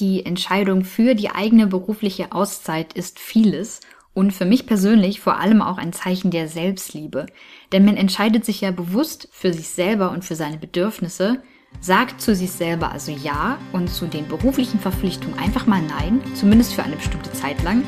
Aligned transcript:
Die 0.00 0.24
Entscheidung 0.24 0.84
für 0.84 1.14
die 1.14 1.30
eigene 1.30 1.66
berufliche 1.66 2.32
Auszeit 2.32 2.94
ist 2.94 3.18
vieles 3.18 3.80
und 4.14 4.32
für 4.32 4.44
mich 4.44 4.66
persönlich 4.66 5.20
vor 5.20 5.38
allem 5.38 5.62
auch 5.62 5.78
ein 5.78 5.92
Zeichen 5.92 6.30
der 6.30 6.48
Selbstliebe. 6.48 7.26
Denn 7.72 7.84
man 7.84 7.96
entscheidet 7.96 8.44
sich 8.44 8.62
ja 8.62 8.70
bewusst 8.70 9.28
für 9.32 9.52
sich 9.52 9.68
selber 9.68 10.10
und 10.10 10.24
für 10.24 10.34
seine 10.34 10.58
Bedürfnisse, 10.58 11.42
sagt 11.80 12.20
zu 12.20 12.34
sich 12.34 12.52
selber 12.52 12.90
also 12.90 13.12
Ja 13.12 13.58
und 13.72 13.88
zu 13.88 14.06
den 14.06 14.28
beruflichen 14.28 14.80
Verpflichtungen 14.80 15.38
einfach 15.38 15.66
mal 15.66 15.82
Nein, 15.82 16.20
zumindest 16.34 16.74
für 16.74 16.82
eine 16.82 16.96
bestimmte 16.96 17.32
Zeit 17.32 17.62
lang. 17.62 17.82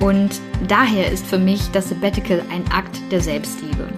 Und 0.00 0.40
daher 0.66 1.10
ist 1.10 1.26
für 1.26 1.38
mich 1.38 1.70
das 1.72 1.88
Sabbatical 1.88 2.42
ein 2.50 2.64
Akt 2.70 3.00
der 3.10 3.20
Selbstliebe. 3.20 3.88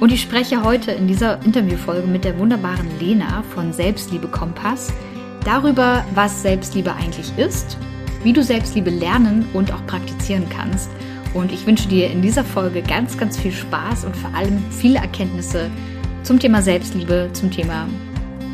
Und 0.00 0.12
ich 0.12 0.22
spreche 0.22 0.64
heute 0.64 0.92
in 0.92 1.06
dieser 1.06 1.42
Interviewfolge 1.44 2.06
mit 2.06 2.24
der 2.24 2.38
wunderbaren 2.38 2.98
Lena 2.98 3.42
von 3.54 3.72
Selbstliebe 3.72 4.28
Kompass 4.28 4.92
darüber, 5.44 6.04
was 6.14 6.42
Selbstliebe 6.42 6.94
eigentlich 6.94 7.36
ist 7.36 7.76
wie 8.22 8.32
du 8.32 8.42
Selbstliebe 8.42 8.90
lernen 8.90 9.48
und 9.52 9.72
auch 9.72 9.84
praktizieren 9.86 10.46
kannst. 10.48 10.90
Und 11.32 11.52
ich 11.52 11.66
wünsche 11.66 11.88
dir 11.88 12.10
in 12.10 12.22
dieser 12.22 12.44
Folge 12.44 12.82
ganz, 12.82 13.16
ganz 13.16 13.38
viel 13.38 13.52
Spaß 13.52 14.04
und 14.04 14.16
vor 14.16 14.34
allem 14.34 14.62
viele 14.70 14.98
Erkenntnisse 14.98 15.70
zum 16.22 16.38
Thema 16.38 16.60
Selbstliebe, 16.60 17.30
zum 17.32 17.50
Thema 17.50 17.88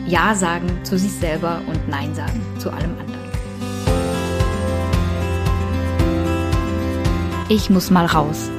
Ja 0.06 0.34
sagen 0.34 0.68
zu 0.82 0.98
sich 0.98 1.12
selber 1.12 1.60
und 1.66 1.88
Nein 1.88 2.14
sagen 2.14 2.40
zu 2.58 2.70
allem 2.70 2.90
anderen. 2.90 3.16
Ich 7.48 7.70
muss 7.70 7.90
mal 7.90 8.06
raus. 8.06 8.50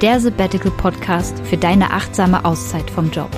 Der 0.00 0.20
Sabbatical 0.20 0.72
Podcast 0.72 1.38
für 1.44 1.56
deine 1.56 1.92
achtsame 1.92 2.44
Auszeit 2.44 2.90
vom 2.90 3.10
Job. 3.10 3.30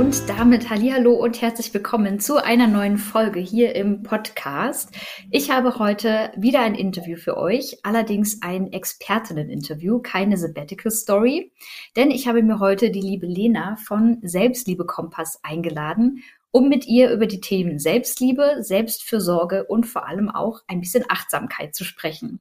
Und 0.00 0.30
damit 0.30 0.70
Hallihallo 0.70 1.12
und 1.12 1.42
herzlich 1.42 1.74
willkommen 1.74 2.20
zu 2.20 2.42
einer 2.42 2.66
neuen 2.66 2.96
Folge 2.96 3.38
hier 3.38 3.74
im 3.74 4.02
Podcast. 4.02 4.94
Ich 5.30 5.50
habe 5.50 5.78
heute 5.78 6.32
wieder 6.38 6.60
ein 6.60 6.74
Interview 6.74 7.18
für 7.18 7.36
euch, 7.36 7.80
allerdings 7.82 8.40
ein 8.40 8.72
Expertinnen-Interview, 8.72 9.98
keine 9.98 10.38
Sabbatical 10.38 10.90
Story, 10.90 11.52
denn 11.96 12.10
ich 12.10 12.26
habe 12.26 12.42
mir 12.42 12.60
heute 12.60 12.90
die 12.90 13.02
liebe 13.02 13.26
Lena 13.26 13.76
von 13.76 14.16
Selbstliebe 14.22 14.86
Kompass 14.86 15.38
eingeladen 15.42 16.22
um 16.52 16.68
mit 16.68 16.86
ihr 16.86 17.10
über 17.10 17.26
die 17.26 17.40
Themen 17.40 17.78
Selbstliebe, 17.78 18.56
Selbstfürsorge 18.60 19.64
und 19.64 19.86
vor 19.86 20.08
allem 20.08 20.28
auch 20.28 20.62
ein 20.66 20.80
bisschen 20.80 21.04
Achtsamkeit 21.08 21.74
zu 21.74 21.84
sprechen. 21.84 22.40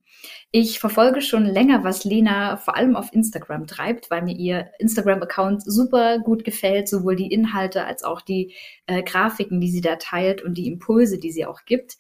Ich 0.51 0.79
verfolge 0.79 1.21
schon 1.21 1.45
länger, 1.45 1.83
was 1.83 2.05
Lena 2.05 2.57
vor 2.57 2.75
allem 2.75 2.95
auf 2.95 3.13
Instagram 3.13 3.67
treibt, 3.67 4.09
weil 4.09 4.23
mir 4.23 4.35
ihr 4.35 4.71
Instagram-Account 4.79 5.63
super 5.63 6.19
gut 6.19 6.43
gefällt, 6.43 6.89
sowohl 6.89 7.16
die 7.16 7.31
Inhalte 7.31 7.85
als 7.85 8.03
auch 8.03 8.21
die 8.21 8.53
äh, 8.88 9.03
Grafiken, 9.03 9.61
die 9.61 9.69
sie 9.69 9.81
da 9.81 9.97
teilt 9.97 10.41
und 10.41 10.57
die 10.57 10.67
Impulse, 10.67 11.19
die 11.19 11.31
sie 11.31 11.45
auch 11.45 11.66
gibt. 11.66 11.97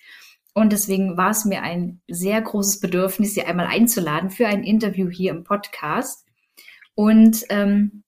Und 0.55 0.71
deswegen 0.73 1.15
war 1.15 1.29
es 1.29 1.45
mir 1.45 1.61
ein 1.61 2.01
sehr 2.07 2.41
großes 2.41 2.79
Bedürfnis, 2.79 3.35
sie 3.35 3.43
einmal 3.43 3.67
einzuladen 3.67 4.31
für 4.31 4.47
ein 4.47 4.63
Interview 4.63 5.09
hier 5.09 5.31
im 5.31 5.43
Podcast. 5.43 6.25
Und 6.95 7.45
ähm, 7.49 8.03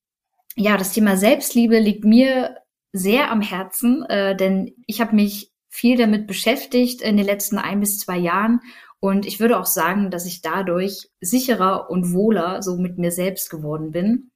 ja, 0.55 0.75
das 0.75 0.91
Thema 0.91 1.17
Selbstliebe 1.17 1.80
liegt 1.80 2.03
mir 2.03 2.58
sehr 2.94 3.31
am 3.31 3.42
Herzen, 3.42 4.03
äh, 4.03 4.36
denn 4.36 4.73
ich 4.86 5.02
habe 5.02 5.16
mich 5.16 5.52
viel 5.70 5.97
damit 5.97 6.28
beschäftigt 6.28 7.02
in 7.02 7.17
den 7.17 7.25
letzten 7.25 7.58
ein 7.58 7.80
bis 7.80 8.00
zwei 8.00 8.17
Jahren 8.17 8.59
und 9.02 9.25
ich 9.25 9.39
würde 9.39 9.59
auch 9.59 9.66
sagen, 9.66 10.11
dass 10.11 10.28
ich 10.28 10.42
dadurch 10.42 11.09
sicherer 11.20 11.89
und 11.89 12.14
wohler 12.14 12.61
so 12.61 12.78
mit 12.78 13.00
mir 13.00 13.11
selbst 13.11 13.50
geworden 13.50 13.92
bin. 13.92 14.31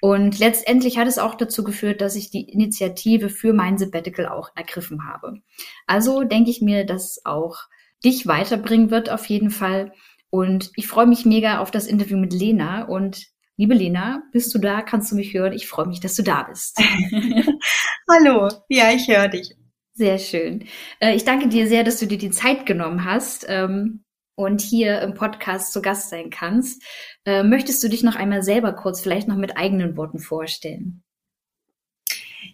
Und 0.00 0.38
letztendlich 0.38 0.98
hat 0.98 1.08
es 1.08 1.18
auch 1.18 1.34
dazu 1.34 1.64
geführt, 1.64 2.00
dass 2.00 2.14
ich 2.14 2.30
die 2.30 2.48
Initiative 2.48 3.28
für 3.28 3.52
mein 3.52 3.76
Sabbatical 3.76 4.28
auch 4.28 4.50
ergriffen 4.54 5.08
habe. 5.08 5.40
Also 5.88 6.22
denke 6.22 6.50
ich 6.50 6.62
mir, 6.62 6.86
dass 6.86 7.20
auch 7.24 7.56
dich 8.04 8.28
weiterbringen 8.28 8.92
wird 8.92 9.10
auf 9.10 9.26
jeden 9.26 9.50
Fall. 9.50 9.92
Und 10.30 10.70
ich 10.76 10.86
freue 10.86 11.08
mich 11.08 11.24
mega 11.24 11.58
auf 11.58 11.72
das 11.72 11.88
Interview 11.88 12.18
mit 12.18 12.32
Lena 12.32 12.84
und 12.84 13.26
Liebe 13.60 13.74
Lena, 13.74 14.22
bist 14.30 14.54
du 14.54 14.60
da? 14.60 14.82
Kannst 14.82 15.10
du 15.10 15.16
mich 15.16 15.34
hören? 15.34 15.52
Ich 15.52 15.66
freue 15.66 15.88
mich, 15.88 15.98
dass 15.98 16.14
du 16.14 16.22
da 16.22 16.44
bist. 16.44 16.78
Hallo, 18.08 18.48
ja, 18.68 18.92
ich 18.92 19.08
höre 19.08 19.26
dich. 19.26 19.56
Sehr 19.94 20.18
schön. 20.18 20.64
Äh, 21.00 21.16
ich 21.16 21.24
danke 21.24 21.48
dir 21.48 21.66
sehr, 21.66 21.82
dass 21.82 21.98
du 21.98 22.06
dir 22.06 22.18
die 22.18 22.30
Zeit 22.30 22.66
genommen 22.66 23.04
hast 23.04 23.46
ähm, 23.48 24.04
und 24.36 24.60
hier 24.60 25.00
im 25.00 25.14
Podcast 25.14 25.72
zu 25.72 25.82
Gast 25.82 26.08
sein 26.08 26.30
kannst. 26.30 26.84
Äh, 27.24 27.42
möchtest 27.42 27.82
du 27.82 27.88
dich 27.88 28.04
noch 28.04 28.14
einmal 28.14 28.44
selber 28.44 28.74
kurz 28.74 29.00
vielleicht 29.00 29.26
noch 29.26 29.34
mit 29.34 29.56
eigenen 29.56 29.96
Worten 29.96 30.20
vorstellen? 30.20 31.02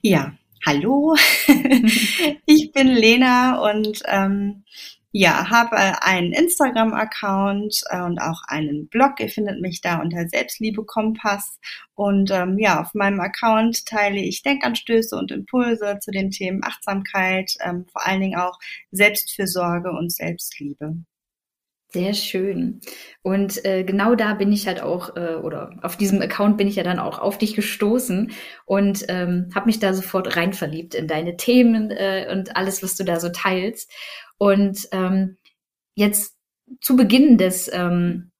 Ja, 0.01 0.33
hallo. 0.65 1.17
ich 2.47 2.73
bin 2.73 2.89
Lena 2.89 3.61
und 3.61 4.03
ähm, 4.07 4.65
ja, 5.17 5.49
habe 5.49 5.77
einen 6.03 6.33
Instagram-Account 6.33 7.85
äh, 7.89 8.03
und 8.03 8.19
auch 8.19 8.43
einen 8.49 8.89
Blog. 8.89 9.21
Ihr 9.21 9.29
findet 9.29 9.61
mich 9.61 9.81
da 9.81 10.01
unter 10.01 10.29
Selbstliebe 10.29 10.85
Kompass. 10.85 11.61
Und 11.95 12.33
ähm, 12.33 12.59
ja, 12.59 12.81
auf 12.81 12.95
meinem 12.95 13.21
Account 13.21 13.87
teile 13.87 14.19
ich 14.19 14.43
Denkanstöße 14.43 15.17
und 15.17 15.31
Impulse 15.31 16.01
zu 16.01 16.11
den 16.11 16.33
Themen 16.33 16.65
Achtsamkeit, 16.65 17.55
ähm, 17.61 17.87
vor 17.93 18.05
allen 18.05 18.23
Dingen 18.23 18.41
auch 18.41 18.59
Selbstfürsorge 18.91 19.93
und 19.93 20.11
Selbstliebe. 20.11 20.97
Sehr 21.95 22.13
schön. 22.13 22.81
Und 23.23 23.65
äh, 23.65 23.85
genau 23.85 24.17
da 24.17 24.35
bin 24.35 24.51
ich 24.51 24.67
halt 24.67 24.83
auch, 24.83 25.15
äh, 25.15 25.37
oder 25.37 25.77
auf 25.81 25.97
diesem 25.97 26.21
Account 26.21 26.57
bin 26.57 26.67
ich 26.67 26.75
ja 26.75 26.83
dann 26.83 26.99
auch 26.99 27.21
auf 27.21 27.39
dich 27.39 27.55
gestoßen 27.55 28.33
und 28.67 29.05
ähm, 29.07 29.49
habe 29.55 29.67
mich 29.67 29.79
da 29.79 29.95
sofort 29.95 30.37
rein 30.37 30.53
verliebt 30.55 30.97
in 30.97 31.07
deine 31.07 31.37
Themen 31.37 31.93
äh, 31.93 32.27
und 32.33 32.57
alles, 32.57 32.83
was 32.83 32.97
du 32.97 33.05
da 33.05 33.21
so 33.21 33.29
teilst. 33.29 33.93
Und 34.39 34.89
ähm, 34.91 35.37
jetzt 35.95 36.37
zu 36.81 36.97
Beginn 36.97 37.39
des 37.39 37.71
ähm, 37.73 38.33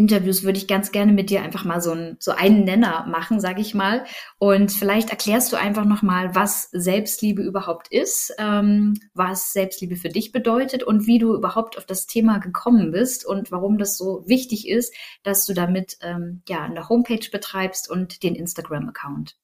Interviews 0.00 0.44
würde 0.44 0.56
ich 0.56 0.66
ganz 0.66 0.92
gerne 0.92 1.12
mit 1.12 1.28
dir 1.28 1.42
einfach 1.42 1.64
mal 1.66 1.82
so, 1.82 1.92
ein, 1.92 2.16
so 2.18 2.30
einen 2.30 2.64
Nenner 2.64 3.06
machen, 3.06 3.38
sage 3.38 3.60
ich 3.60 3.74
mal. 3.74 4.06
Und 4.38 4.72
vielleicht 4.72 5.10
erklärst 5.10 5.52
du 5.52 5.56
einfach 5.56 5.84
noch 5.84 6.00
mal, 6.00 6.34
was 6.34 6.70
Selbstliebe 6.72 7.42
überhaupt 7.42 7.88
ist, 7.88 8.34
ähm, 8.38 8.98
was 9.12 9.52
Selbstliebe 9.52 9.96
für 9.96 10.08
dich 10.08 10.32
bedeutet 10.32 10.82
und 10.82 11.06
wie 11.06 11.18
du 11.18 11.34
überhaupt 11.34 11.76
auf 11.76 11.84
das 11.84 12.06
Thema 12.06 12.38
gekommen 12.38 12.92
bist 12.92 13.26
und 13.26 13.52
warum 13.52 13.76
das 13.76 13.98
so 13.98 14.24
wichtig 14.26 14.66
ist, 14.66 14.94
dass 15.22 15.44
du 15.44 15.52
damit 15.52 15.98
ähm, 16.00 16.42
ja 16.48 16.62
eine 16.62 16.88
Homepage 16.88 17.28
betreibst 17.30 17.90
und 17.90 18.22
den 18.22 18.34
Instagram-Account. 18.34 19.36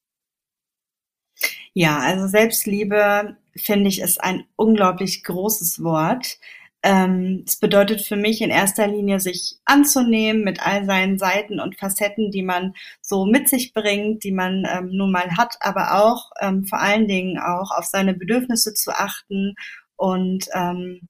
Ja, 1.74 1.98
also 1.98 2.26
Selbstliebe 2.28 3.36
finde 3.54 3.88
ich 3.88 4.00
ist 4.00 4.22
ein 4.22 4.44
unglaublich 4.56 5.22
großes 5.22 5.82
Wort. 5.82 6.38
Ähm, 6.86 7.42
es 7.44 7.56
bedeutet 7.56 8.00
für 8.02 8.14
mich 8.14 8.40
in 8.40 8.50
erster 8.50 8.86
Linie, 8.86 9.18
sich 9.18 9.58
anzunehmen 9.64 10.44
mit 10.44 10.64
all 10.64 10.84
seinen 10.84 11.18
Seiten 11.18 11.58
und 11.58 11.76
Facetten, 11.76 12.30
die 12.30 12.44
man 12.44 12.74
so 13.00 13.26
mit 13.26 13.48
sich 13.48 13.74
bringt, 13.74 14.22
die 14.22 14.30
man 14.30 14.64
ähm, 14.72 14.90
nun 14.92 15.10
mal 15.10 15.36
hat, 15.36 15.56
aber 15.58 16.00
auch 16.04 16.30
ähm, 16.40 16.64
vor 16.64 16.80
allen 16.80 17.08
Dingen 17.08 17.40
auch 17.40 17.72
auf 17.76 17.86
seine 17.86 18.14
Bedürfnisse 18.14 18.72
zu 18.72 18.92
achten 18.92 19.56
und 19.96 20.46
ähm, 20.54 21.08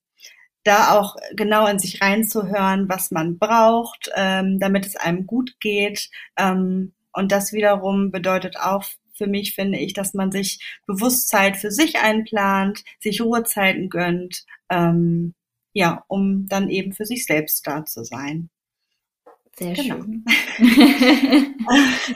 da 0.65 0.99
auch 0.99 1.17
genau 1.35 1.67
in 1.67 1.79
sich 1.79 2.01
reinzuhören, 2.01 2.89
was 2.89 3.11
man 3.11 3.39
braucht, 3.39 4.11
ähm, 4.17 4.59
damit 4.59 4.87
es 4.87 4.97
einem 4.97 5.27
gut 5.27 5.61
geht. 5.61 6.09
Ähm, 6.39 6.95
und 7.13 7.33
das 7.33 7.53
wiederum 7.53 8.11
bedeutet 8.11 8.57
auch 8.57 8.85
für 9.13 9.27
mich 9.27 9.55
finde 9.55 9.79
ich, 9.79 9.93
dass 9.93 10.15
man 10.15 10.33
sich 10.33 10.59
Bewusstsein 10.87 11.55
für 11.55 11.71
sich 11.71 11.99
einplant, 11.99 12.83
sich 13.01 13.21
Ruhezeiten 13.21 13.91
gönnt, 13.91 14.45
ähm, 14.71 15.35
ja, 15.77 16.03
um 16.09 16.49
dann 16.49 16.71
eben 16.71 16.95
für 16.95 17.05
sich 17.05 17.27
selbst 17.27 17.67
da 17.67 17.85
zu 17.85 18.03
sein. 18.03 18.49
Sehr 19.59 19.75
genau. 19.75 19.97
schön. 19.97 20.25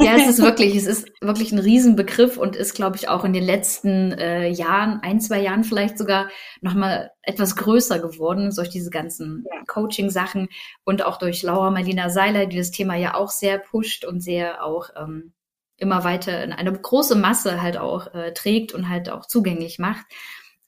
ja, 0.01 0.17
es 0.17 0.29
ist 0.29 0.39
wirklich, 0.43 0.77
es 0.77 0.87
ist 0.87 1.11
wirklich 1.21 1.53
ein 1.53 1.59
Riesenbegriff 1.59 2.39
und 2.39 2.57
ist, 2.57 2.75
glaube 2.75 2.97
ich, 2.97 3.11
auch 3.11 3.23
in 3.23 3.35
den 3.35 3.45
letzten 3.45 4.13
äh, 4.13 4.49
Jahren, 4.49 5.01
ein, 5.03 5.21
zwei 5.21 5.43
Jahren 5.43 5.65
vielleicht 5.65 5.99
sogar 5.99 6.31
nochmal 6.63 7.11
etwas 7.21 7.55
größer 7.55 7.99
geworden, 7.99 8.51
durch 8.55 8.71
diese 8.71 8.89
ganzen 8.89 9.45
ja. 9.47 9.63
Coaching-Sachen 9.67 10.49
und 10.85 11.05
auch 11.05 11.19
durch 11.19 11.43
Laura 11.43 11.71
Marlina 11.71 12.09
Seiler, 12.09 12.47
die 12.47 12.57
das 12.57 12.71
Thema 12.71 12.97
ja 12.97 13.15
auch 13.15 13.31
sehr 13.31 13.59
pusht 13.59 14.07
und 14.07 14.21
sehr 14.21 14.65
auch 14.65 14.89
ähm, 14.97 15.35
immer 15.77 16.03
weiter 16.05 16.43
in 16.45 16.53
eine 16.53 16.73
große 16.73 17.15
Masse 17.15 17.61
halt 17.61 17.77
auch 17.77 18.15
äh, 18.15 18.33
trägt 18.33 18.73
und 18.73 18.89
halt 18.89 19.11
auch 19.11 19.27
zugänglich 19.27 19.79
macht. 19.79 20.07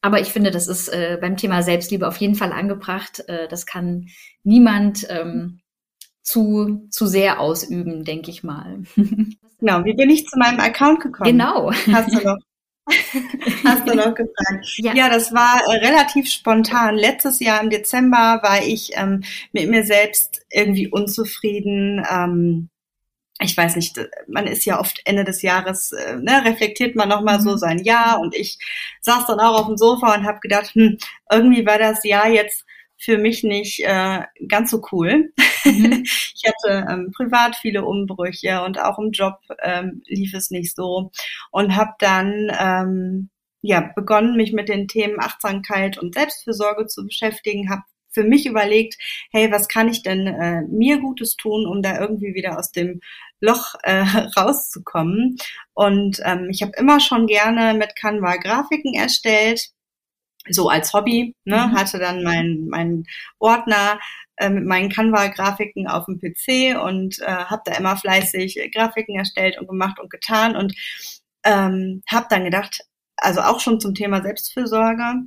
Aber 0.03 0.21
ich 0.21 0.33
finde, 0.33 0.51
das 0.51 0.67
ist 0.67 0.89
äh, 0.89 1.17
beim 1.21 1.37
Thema 1.37 1.63
Selbstliebe 1.63 2.07
auf 2.07 2.17
jeden 2.17 2.35
Fall 2.35 2.53
angebracht. 2.53 3.25
Äh, 3.29 3.49
das 3.49 3.67
kann 3.67 4.09
niemand 4.43 5.07
ähm, 5.09 5.61
zu, 6.23 6.89
zu 6.91 7.07
sehr 7.07 7.41
ausüben, 7.41 8.05
denke 8.05 8.31
ich 8.31 8.43
mal. 8.43 8.83
Genau, 9.63 9.85
wie 9.85 9.95
bin 9.95 10.11
ich 10.11 10.27
zu 10.27 10.37
meinem 10.41 10.59
Account 10.59 10.99
gekommen? 10.99 11.31
Genau. 11.31 11.71
Hast 11.71 12.13
du 12.13 12.19
noch, 12.19 12.37
hast 13.65 13.89
du 13.89 13.95
noch 13.95 14.13
gefragt? 14.13 14.67
Ja. 14.79 14.93
ja, 14.93 15.09
das 15.09 15.33
war 15.33 15.61
äh, 15.69 15.87
relativ 15.87 16.29
spontan. 16.29 16.97
Letztes 16.97 17.39
Jahr 17.39 17.63
im 17.63 17.71
Dezember 17.71 18.41
war 18.43 18.61
ich 18.67 18.91
ähm, 18.97 19.23
mit 19.53 19.71
mir 19.71 19.85
selbst 19.85 20.45
irgendwie 20.51 20.89
unzufrieden. 20.89 22.05
Ähm, 22.11 22.71
ich 23.43 23.57
weiß 23.57 23.77
nicht, 23.77 23.99
man 24.29 24.47
ist 24.47 24.65
ja 24.65 24.81
oft 24.81 25.01
Ende 25.05 25.25
des 25.25 25.43
Jahres, 25.43 25.93
äh, 25.93 26.17
ne, 26.17 26.45
reflektiert 26.45 26.97
man 26.97 27.09
nochmal 27.09 27.41
so 27.41 27.53
mhm. 27.53 27.59
sein 27.59 27.79
Jahr 27.79 28.21
und 28.21 28.35
ich 28.35 28.59
saß 29.01 29.27
dann 29.27 29.41
auch 29.41 29.61
auf 29.61 29.67
dem 29.67 29.77
Sofa 29.77 30.15
und 30.15 30.25
habe 30.25 30.41
gedacht, 30.41 30.75
hm, 30.75 30.99
irgendwie 31.31 31.67
war 31.67 31.79
das 31.79 32.05
Jahr 32.05 32.29
jetzt 32.29 32.65
für 32.99 33.19
mich 33.19 33.43
nicht 33.43 33.81
äh, 33.81 34.21
ganz 34.49 34.71
so 34.71 34.83
cool. 34.93 35.33
Mhm. 35.65 36.05
ich 36.35 36.43
hatte 36.47 36.87
ähm, 36.91 37.13
privat 37.15 37.57
viele 37.57 37.85
Umbrüche 37.85 38.63
und 38.63 38.81
auch 38.81 38.99
im 38.99 39.11
Job 39.11 39.39
ähm, 39.63 40.03
lief 40.07 40.35
es 40.35 40.51
nicht 40.51 40.75
so 40.75 41.11
und 41.51 41.77
habe 41.77 41.93
dann 41.99 42.51
ähm, 42.59 43.31
ja 43.61 43.91
begonnen, 43.95 44.37
mich 44.37 44.53
mit 44.53 44.69
den 44.69 44.89
Themen 44.89 45.21
Achtsamkeit 45.21 45.99
und 45.99 46.15
Selbstfürsorge 46.15 46.87
zu 46.87 47.05
beschäftigen, 47.05 47.71
habe 47.71 47.83
für 48.13 48.25
mich 48.25 48.47
überlegt, 48.47 48.97
hey, 49.31 49.51
was 49.51 49.69
kann 49.69 49.89
ich 49.89 50.03
denn 50.03 50.27
äh, 50.27 50.63
mir 50.63 50.99
Gutes 50.99 51.37
tun, 51.37 51.67
um 51.67 51.83
da 51.83 52.01
irgendwie 52.01 52.35
wieder 52.35 52.59
aus 52.59 52.71
dem 52.71 53.01
Loch 53.41 53.75
äh, 53.83 54.05
rauszukommen. 54.37 55.37
Und 55.75 56.21
ähm, 56.25 56.49
ich 56.51 56.63
habe 56.63 56.73
immer 56.77 57.01
schon 57.01 57.27
gerne 57.27 57.75
mit 57.75 57.97
Canva 57.97 58.37
Grafiken 58.37 58.95
erstellt, 58.95 59.73
so 60.49 60.69
als 60.69 60.93
Hobby, 60.93 61.35
ne, 61.45 61.69
mhm. 61.69 61.77
hatte 61.77 61.99
dann 61.99 62.23
mein, 62.23 62.67
mein 62.69 63.05
Ordner 63.39 64.01
äh, 64.37 64.51
mit 64.51 64.65
meinen 64.65 64.89
Canva-Grafiken 64.89 65.87
auf 65.87 66.07
dem 66.07 66.19
PC 66.19 66.77
und 66.83 67.21
äh, 67.21 67.27
habe 67.27 67.63
da 67.65 67.77
immer 67.77 67.97
fleißig 67.97 68.71
Grafiken 68.75 69.17
erstellt 69.17 69.59
und 69.59 69.69
gemacht 69.69 70.01
und 70.01 70.11
getan 70.11 70.57
und 70.57 70.75
ähm, 71.45 72.03
habe 72.11 72.27
dann 72.29 72.45
gedacht, 72.45 72.81
also 73.17 73.41
auch 73.41 73.61
schon 73.61 73.81
zum 73.81 73.95
Thema 73.95 74.23
Selbstfürsorge 74.23 75.23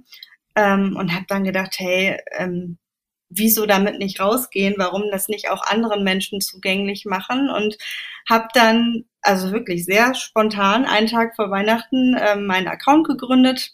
ähm, 0.56 0.96
und 0.98 1.13
habe 1.13 1.25
dann 1.28 1.44
gedacht, 1.44 1.75
hey, 1.78 2.18
ähm, 2.38 2.78
wieso 3.30 3.66
damit 3.66 4.00
nicht 4.00 4.19
rausgehen, 4.19 4.75
warum 4.78 5.04
das 5.12 5.28
nicht 5.28 5.50
auch 5.50 5.66
anderen 5.66 6.04
Menschen 6.04 6.42
zugänglich 6.42 7.06
machen? 7.06 7.50
Und 7.50 7.78
habe 8.30 8.48
dann 8.54 9.06
also 9.22 9.52
wirklich 9.52 9.86
sehr 9.86 10.13
spontan 10.16 10.86
einen 10.86 11.07
Tag 11.07 11.36
vor 11.36 11.50
Weihnachten 11.52 12.16
äh, 12.16 12.36
meinen 12.36 12.68
Account 12.68 13.07
gegründet, 13.07 13.74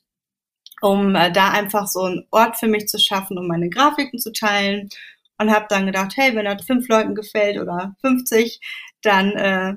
um 0.82 1.16
äh, 1.16 1.32
da 1.32 1.52
einfach 1.52 1.88
so 1.88 2.04
einen 2.04 2.28
Ort 2.32 2.58
für 2.58 2.68
mich 2.68 2.88
zu 2.88 3.00
schaffen, 3.00 3.38
um 3.38 3.48
meine 3.48 3.70
Grafiken 3.70 4.20
zu 4.20 4.32
teilen. 4.32 4.90
Und 5.38 5.52
habe 5.52 5.66
dann 5.70 5.88
gedacht, 5.88 6.14
hey, 6.18 6.36
wenn 6.36 6.46
das 6.46 6.64
fünf 6.66 6.88
Leuten 6.88 7.16
gefällt 7.16 7.58
oder 7.60 7.96
50, 8.02 8.60
dann 9.02 9.32
äh, 9.32 9.74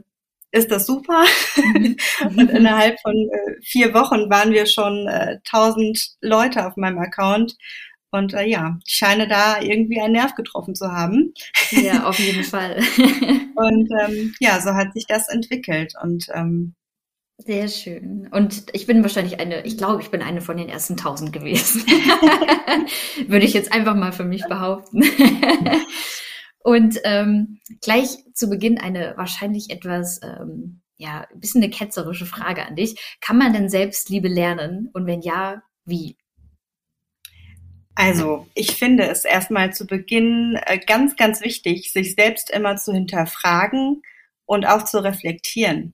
ist 0.55 0.71
das 0.71 0.87
super. 0.87 1.25
Mhm. 1.56 1.97
und 2.39 2.51
innerhalb 2.51 3.01
von 3.01 3.15
äh, 3.15 3.61
vier 3.62 3.93
Wochen 3.93 4.31
waren 4.31 4.53
wir 4.53 4.67
schon 4.67 5.09
äh, 5.09 5.39
1000 5.53 6.17
Leute 6.21 6.67
auf 6.67 6.77
meinem 6.77 6.99
Account 6.99 7.56
und 8.15 8.33
äh, 8.33 8.47
ja, 8.47 8.79
ich 8.87 8.95
scheine 8.95 9.27
da 9.27 9.61
irgendwie 9.61 10.01
einen 10.01 10.12
Nerv 10.12 10.37
getroffen 10.37 10.77
zu 10.77 10.93
haben. 10.93 11.35
Ja, 11.73 12.05
auf 12.09 12.19
jeden 12.21 12.45
Fall. 12.45 12.77
und 13.56 13.91
ähm, 14.01 14.35
ja, 14.39 14.61
so 14.61 14.75
hat 14.75 14.93
sich 14.95 15.06
das 15.09 15.29
entwickelt. 15.29 15.95
Und 16.01 16.29
ähm, 16.33 16.75
sehr 17.39 17.67
schön. 17.67 18.29
Und 18.31 18.67
ich 18.73 18.87
bin 18.87 19.03
wahrscheinlich 19.03 19.41
eine, 19.41 19.67
ich 19.67 19.77
glaube, 19.77 20.01
ich 20.01 20.12
bin 20.12 20.23
eine 20.23 20.41
von 20.41 20.56
den 20.56 20.69
ersten 20.69 20.97
tausend 20.97 21.33
gewesen. 21.33 21.85
Würde 23.27 23.45
ich 23.45 23.53
jetzt 23.53 23.73
einfach 23.73 23.97
mal 23.97 24.12
für 24.12 24.25
mich 24.25 24.45
behaupten. 24.45 25.03
Und 26.65 26.99
ähm, 27.05 27.61
gleich 27.83 28.25
zu 28.33 28.49
Beginn 28.49 28.79
eine 28.79 29.13
wahrscheinlich 29.19 29.69
etwas, 29.69 30.23
ähm, 30.23 30.81
ja, 30.97 31.27
ein 31.31 31.39
bisschen 31.39 31.63
eine 31.63 31.71
ketzerische 31.71 32.25
Frage 32.25 32.65
an 32.65 32.75
dich. 32.75 33.19
Kann 33.21 33.37
man 33.37 33.53
denn 33.53 33.69
Selbstliebe 33.69 34.29
lernen? 34.29 34.89
Und 34.95 35.07
wenn 35.07 35.21
ja, 35.21 35.63
wie? 35.85 36.17
Also, 37.95 38.47
ich 38.55 38.73
finde 38.73 39.05
es 39.05 39.27
erstmal 39.27 39.75
zu 39.75 39.87
Beginn 39.87 40.59
äh, 40.65 40.79
ganz, 40.79 41.17
ganz 41.17 41.43
wichtig, 41.43 41.93
sich 41.93 42.15
selbst 42.15 42.51
immer 42.51 42.77
zu 42.77 42.95
hinterfragen 42.95 44.01
und 44.47 44.65
auch 44.65 44.87
zu 44.87 45.05
reflektieren. 45.05 45.93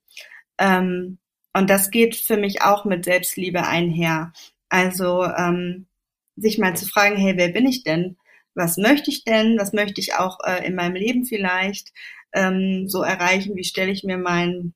Ähm, 0.57 1.19
und 1.53 1.69
das 1.69 1.91
geht 1.91 2.15
für 2.15 2.37
mich 2.37 2.63
auch 2.63 2.85
mit 2.85 3.07
Selbstliebe 3.07 3.67
einher. 3.67 4.33
Also, 4.69 5.25
ähm, 5.25 5.89
sich 6.37 6.59
mal 6.59 6.77
zu 6.77 6.87
fragen, 6.87 7.17
hey, 7.17 7.37
wer 7.37 7.49
bin 7.49 7.67
ich 7.67 7.83
denn? 7.83 8.17
Was 8.55 8.76
möchte 8.76 9.11
ich 9.11 9.25
denn? 9.25 9.58
Was 9.58 9.73
möchte 9.73 10.00
ich 10.00 10.14
auch 10.14 10.38
äh, 10.44 10.67
in 10.67 10.75
meinem 10.75 10.94
Leben 10.94 11.25
vielleicht 11.25 11.93
ähm, 12.32 12.88
so 12.88 13.02
erreichen? 13.02 13.56
Wie 13.56 13.64
stelle 13.64 13.93
ich 13.93 14.05
mir 14.05 14.19
mein, 14.19 14.75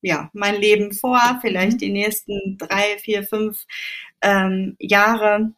ja, 0.00 0.30
mein 0.32 0.60
Leben 0.60 0.92
vor? 0.92 1.38
Vielleicht 1.40 1.74
mhm. 1.74 1.78
die 1.78 1.92
nächsten 1.92 2.58
drei, 2.58 2.98
vier, 2.98 3.24
fünf 3.24 3.64
ähm, 4.22 4.76
Jahre 4.78 5.52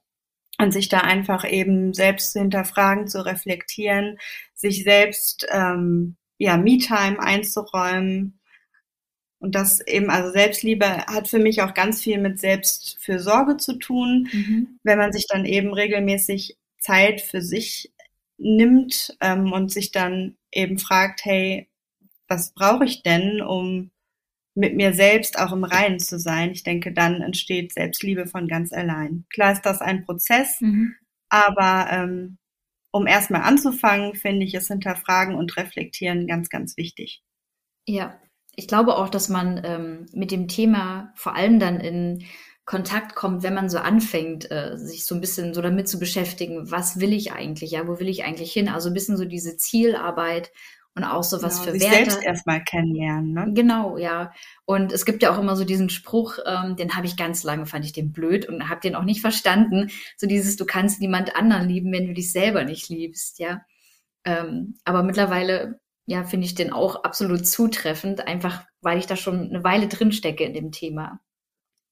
und 0.59 0.73
sich 0.73 0.89
da 0.89 1.01
einfach 1.01 1.49
eben 1.49 1.95
selbst 1.95 2.33
zu 2.33 2.41
hinterfragen, 2.41 3.09
zu 3.09 3.25
reflektieren, 3.25 4.19
sich 4.55 4.85
selbst 4.85 5.47
ähm, 5.51 6.17
ja 6.39 6.57
Me-Time 6.57 7.19
einzuräumen 7.21 8.41
und 9.39 9.55
das 9.55 9.81
eben 9.87 10.11
also 10.11 10.31
Selbstliebe 10.33 10.87
hat 11.07 11.29
für 11.29 11.39
mich 11.39 11.63
auch 11.63 11.75
ganz 11.75 12.03
viel 12.03 12.19
mit 12.19 12.39
Selbstfürsorge 12.41 13.59
zu 13.59 13.79
tun, 13.79 14.29
mhm. 14.33 14.79
wenn 14.83 14.99
man 14.99 15.13
sich 15.13 15.27
dann 15.29 15.45
eben 15.45 15.73
regelmäßig 15.75 16.57
Zeit 16.87 17.21
für 17.21 17.43
sich 17.43 17.93
nimmt 18.39 19.17
ähm, 19.21 19.53
und 19.53 19.73
sich 19.73 19.93
dann 19.93 20.37
eben 20.53 20.79
fragt, 20.79 21.25
hey, 21.25 21.69
was 22.29 22.53
brauche 22.53 22.85
ich 22.85 23.03
denn, 23.03 23.41
um 23.41 23.91
mit 24.55 24.75
mir 24.75 24.95
selbst 24.95 25.39
auch 25.39 25.53
im 25.53 25.65
Reinen 25.65 26.01
zu 26.01 26.19
sein. 26.19 26.51
Ich 26.51 26.63
denke, 26.63 26.93
dann 26.93 27.21
entsteht 27.21 27.75
Selbstliebe 27.75 28.27
von 28.27 28.49
ganz 28.49 28.73
allein. 28.73 29.27
Klar 29.31 29.53
ist 29.53 29.67
das 29.67 29.83
ein 29.83 30.05
Prozess, 30.05 30.61
mhm. 30.61 30.95
aber 31.29 31.89
ähm, 31.91 32.39
um 32.91 33.07
erstmal 33.07 33.43
anzufangen, 33.43 34.15
finde 34.15 34.47
ich 34.47 34.55
es 34.55 34.69
hinterfragen 34.69 35.35
und 35.35 35.59
reflektieren 35.59 36.27
ganz, 36.27 36.49
ganz 36.49 36.79
wichtig. 36.79 37.23
Ja, 37.87 38.19
ich 38.57 38.67
glaube 38.67 38.97
auch, 38.97 39.11
dass 39.11 39.29
man 39.29 39.61
ähm, 39.63 40.07
mit 40.15 40.31
dem 40.31 40.49
Thema 40.49 41.13
vor 41.15 41.37
allem 41.37 41.61
dann 41.61 41.79
in 41.79 42.25
Kontakt 42.67 43.15
kommt, 43.15 43.45
wenn 43.45 43.55
man 43.55 43.71
so 43.71 43.79
anfängt, 43.79 44.51
äh, 44.51 44.77
sich 44.77 45.05
so 45.07 45.15
ein 45.15 45.21
bisschen 45.21 45.55
so 45.55 45.63
damit 45.63 45.89
zu 45.89 46.01
beschäftigen, 46.01 46.69
was 46.71 46.99
will 47.01 47.13
ich 47.13 47.33
eigentlich, 47.33 47.71
ja, 47.71 47.87
wo 47.87 48.01
will 48.01 48.09
ich 48.09 48.25
eigentlich 48.25 48.53
hin? 48.53 48.69
Also 48.69 48.91
ein 48.91 48.95
bisschen 48.95 49.17
so 49.17 49.25
diese 49.25 49.57
Zielarbeit 49.57 50.51
und 50.97 51.05
auch 51.05 51.23
so 51.23 51.43
was 51.43 51.61
genau, 51.61 51.65
für 51.65 51.79
sich 51.79 51.91
Werte. 51.91 52.11
selbst 52.11 52.27
erstmal 52.27 52.65
kennenlernen. 52.65 53.33
Ne? 53.35 53.53
Genau, 53.55 53.99
ja. 53.99 54.33
Und 54.65 54.93
es 54.93 55.05
gibt 55.05 55.23
ja 55.23 55.33
auch 55.33 55.39
immer 55.39 55.55
so 55.55 55.65
diesen 55.65 55.91
Spruch, 55.91 56.39
ähm, 56.45 56.75
den 56.75 56.97
habe 56.97 57.07
ich 57.07 57.17
ganz 57.17 57.45
lange, 57.45 57.67
fand 57.67 57.85
ich 57.85 57.93
den 57.93 58.13
blöd 58.13 58.49
und 58.49 58.69
habe 58.69 58.81
den 58.81 58.97
auch 58.97 59.05
nicht 59.05 59.21
verstanden. 59.21 59.91
So 60.17 60.27
dieses, 60.27 60.57
du 60.57 60.67
kannst 60.67 61.01
niemand 61.01 61.37
anderen 61.37 61.69
lieben, 61.69 61.93
wenn 61.93 62.09
du 62.09 62.15
dich 62.15 62.33
selber 62.33 62.65
nicht 62.65 62.89
liebst, 62.89 63.39
ja. 63.39 63.61
Ähm, 64.25 64.75
aber 64.85 65.05
mittlerweile, 65.05 65.79
ja, 66.07 66.25
finde 66.25 66.47
ich 66.47 66.57
den 66.57 66.73
auch 66.73 67.05
absolut 67.05 67.47
zutreffend, 67.47 68.27
einfach 68.27 68.65
weil 68.81 68.99
ich 68.99 69.07
da 69.07 69.15
schon 69.15 69.51
eine 69.51 69.63
Weile 69.63 69.87
drin 69.87 70.11
stecke 70.11 70.43
in 70.43 70.55
dem 70.55 70.73
Thema. 70.73 71.21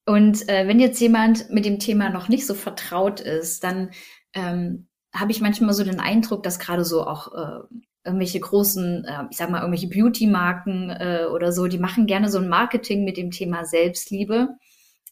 Und 0.06 0.48
äh, 0.48 0.68
wenn 0.68 0.80
jetzt 0.80 1.00
jemand 1.00 1.50
mit 1.50 1.64
dem 1.64 1.78
Thema 1.78 2.10
noch 2.10 2.28
nicht 2.28 2.46
so 2.46 2.54
vertraut 2.54 3.20
ist, 3.20 3.64
dann 3.64 3.90
ähm, 4.34 4.88
habe 5.14 5.32
ich 5.32 5.40
manchmal 5.40 5.74
so 5.74 5.84
den 5.84 6.00
Eindruck, 6.00 6.42
dass 6.42 6.58
gerade 6.58 6.84
so 6.84 7.06
auch 7.06 7.32
äh, 7.32 7.78
irgendwelche 8.04 8.40
großen, 8.40 9.04
äh, 9.04 9.24
ich 9.30 9.36
sag 9.38 9.50
mal, 9.50 9.60
irgendwelche 9.60 9.88
Beauty-Marken 9.88 10.90
äh, 10.90 11.24
oder 11.32 11.52
so, 11.52 11.66
die 11.66 11.78
machen 11.78 12.06
gerne 12.06 12.28
so 12.28 12.38
ein 12.38 12.48
Marketing 12.48 13.04
mit 13.04 13.16
dem 13.16 13.30
Thema 13.30 13.64
Selbstliebe. 13.64 14.50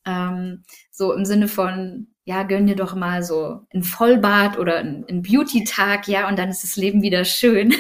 Ähm, 0.04 0.64
so 0.90 1.12
im 1.12 1.25
Sinne 1.25 1.49
von, 1.49 2.08
ja, 2.25 2.42
gönn 2.42 2.66
dir 2.66 2.76
doch 2.76 2.94
mal 2.94 3.22
so 3.22 3.61
ein 3.72 3.82
Vollbad 3.82 4.58
oder 4.58 4.78
ein, 4.78 5.22
Beauty-Tag, 5.22 6.08
ja, 6.08 6.28
und 6.28 6.38
dann 6.38 6.50
ist 6.50 6.64
das 6.64 6.76
Leben 6.76 7.02
wieder 7.02 7.25
schön. 7.25 7.72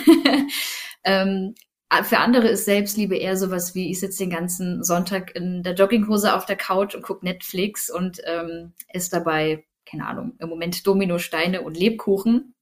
ähm, 1.04 1.54
für 2.02 2.18
andere 2.18 2.48
ist 2.48 2.64
Selbstliebe 2.64 3.16
eher 3.16 3.36
sowas 3.36 3.74
wie, 3.74 3.90
ich 3.90 4.00
sitze 4.00 4.24
den 4.24 4.30
ganzen 4.30 4.82
Sonntag 4.82 5.36
in 5.36 5.62
der 5.62 5.74
Jogginghose 5.74 6.34
auf 6.34 6.46
der 6.46 6.56
Couch 6.56 6.94
und 6.94 7.02
gucke 7.02 7.24
Netflix 7.24 7.90
und 7.90 8.20
ähm, 8.24 8.72
esse 8.88 9.10
dabei, 9.10 9.64
keine 9.84 10.06
Ahnung, 10.06 10.34
im 10.38 10.48
Moment 10.48 10.86
Dominosteine 10.86 11.62
und 11.62 11.76
Lebkuchen. 11.76 12.54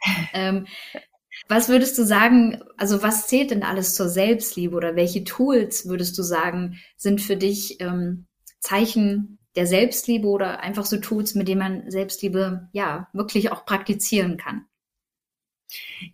ähm, 0.32 0.66
was 1.48 1.68
würdest 1.68 1.98
du 1.98 2.04
sagen, 2.04 2.62
also 2.76 3.02
was 3.02 3.26
zählt 3.26 3.50
denn 3.50 3.62
alles 3.62 3.94
zur 3.94 4.08
Selbstliebe 4.08 4.76
oder 4.76 4.96
welche 4.96 5.24
Tools 5.24 5.88
würdest 5.88 6.16
du 6.16 6.22
sagen, 6.22 6.78
sind 6.96 7.20
für 7.20 7.36
dich 7.36 7.80
ähm, 7.80 8.26
Zeichen 8.60 9.38
der 9.54 9.66
Selbstliebe 9.66 10.28
oder 10.28 10.60
einfach 10.60 10.84
so 10.84 10.98
Tools, 10.98 11.34
mit 11.34 11.48
denen 11.48 11.60
man 11.60 11.90
Selbstliebe 11.90 12.68
ja 12.72 13.08
wirklich 13.12 13.52
auch 13.52 13.64
praktizieren 13.64 14.36
kann? 14.36 14.66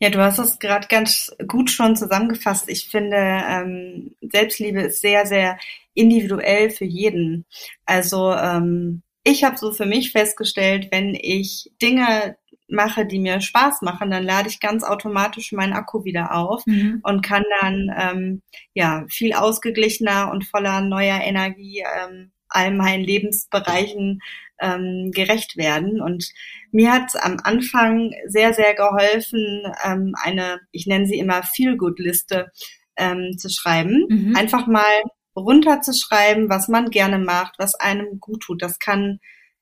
Ja, 0.00 0.10
du 0.10 0.18
hast 0.20 0.38
es 0.38 0.58
gerade 0.58 0.88
ganz 0.88 1.30
gut 1.46 1.70
schon 1.70 1.96
zusammengefasst. 1.96 2.68
Ich 2.68 2.88
finde, 2.88 3.16
ähm, 3.16 4.14
Selbstliebe 4.20 4.82
ist 4.82 5.00
sehr, 5.00 5.26
sehr 5.26 5.58
individuell 5.94 6.70
für 6.70 6.84
jeden. 6.84 7.44
Also 7.84 8.32
ähm, 8.32 9.02
ich 9.24 9.44
habe 9.44 9.56
so 9.56 9.72
für 9.72 9.86
mich 9.86 10.12
festgestellt, 10.12 10.88
wenn 10.90 11.14
ich 11.14 11.70
Dinge 11.80 12.36
mache, 12.68 13.06
die 13.06 13.18
mir 13.18 13.40
Spaß 13.40 13.82
machen, 13.82 14.10
dann 14.10 14.24
lade 14.24 14.48
ich 14.48 14.58
ganz 14.58 14.82
automatisch 14.82 15.52
meinen 15.52 15.74
Akku 15.74 16.04
wieder 16.04 16.34
auf 16.34 16.66
mhm. 16.66 17.00
und 17.02 17.22
kann 17.22 17.44
dann 17.60 17.90
ähm, 17.96 18.42
ja 18.74 19.04
viel 19.08 19.34
ausgeglichener 19.34 20.30
und 20.30 20.44
voller 20.46 20.80
neuer 20.80 21.20
Energie 21.20 21.84
ähm, 21.86 22.32
all 22.54 22.72
meinen 22.72 23.04
Lebensbereichen 23.04 24.20
ähm, 24.60 25.10
gerecht 25.12 25.56
werden. 25.56 26.00
Und 26.00 26.30
mir 26.70 26.92
hat 26.92 27.12
am 27.20 27.38
Anfang 27.42 28.12
sehr, 28.26 28.54
sehr 28.54 28.74
geholfen, 28.74 29.64
ähm, 29.84 30.14
eine, 30.22 30.60
ich 30.70 30.86
nenne 30.86 31.06
sie 31.06 31.18
immer 31.18 31.42
Feel-Good-Liste 31.42 32.50
ähm, 32.96 33.36
zu 33.36 33.48
schreiben. 33.48 34.06
Mhm. 34.08 34.36
Einfach 34.36 34.66
mal 34.66 35.02
runterzuschreiben, 35.36 36.48
was 36.48 36.68
man 36.68 36.90
gerne 36.90 37.18
macht, 37.18 37.54
was 37.58 37.74
einem 37.74 38.20
gut 38.20 38.42
tut. 38.42 38.62
Das 38.62 38.78
kann, 38.78 39.18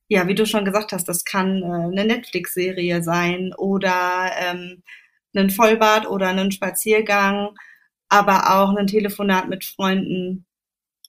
ja, 0.08 0.26
wie 0.28 0.34
du 0.34 0.46
schon 0.46 0.64
gesagt 0.64 0.92
hast, 0.92 1.08
das 1.08 1.24
kann 1.24 1.62
äh, 1.62 1.66
eine 1.66 2.04
Netflix-Serie 2.04 3.02
sein 3.02 3.52
oder 3.56 4.32
ähm, 4.38 4.82
ein 5.34 5.50
Vollbad 5.50 6.08
oder 6.08 6.28
einen 6.28 6.50
Spaziergang, 6.50 7.50
aber 8.08 8.56
auch 8.56 8.76
ein 8.76 8.88
Telefonat 8.88 9.48
mit 9.48 9.64
Freunden 9.64 10.44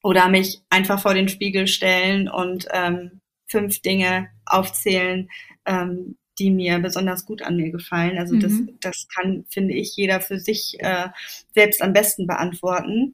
oder 0.03 0.29
mich 0.29 0.62
einfach 0.70 1.01
vor 1.01 1.13
den 1.13 1.29
Spiegel 1.29 1.67
stellen 1.67 2.27
und 2.29 2.67
ähm, 2.72 3.22
fünf 3.48 3.81
Dinge 3.81 4.29
aufzählen, 4.46 5.29
ähm, 5.65 6.17
die 6.39 6.50
mir 6.50 6.79
besonders 6.79 7.25
gut 7.25 7.41
an 7.43 7.58
mir 7.58 7.72
gefallen. 7.72 8.17
Also 8.17 8.36
mhm. 8.36 8.39
das, 8.39 8.53
das 8.79 9.08
kann, 9.10 9.46
finde 9.50 9.74
ich, 9.74 9.96
jeder 9.96 10.22
für 10.22 10.39
sich 10.39 10.77
äh, 10.79 11.10
selbst 11.53 11.81
am 11.81 11.93
besten 11.93 12.25
beantworten. 12.25 13.13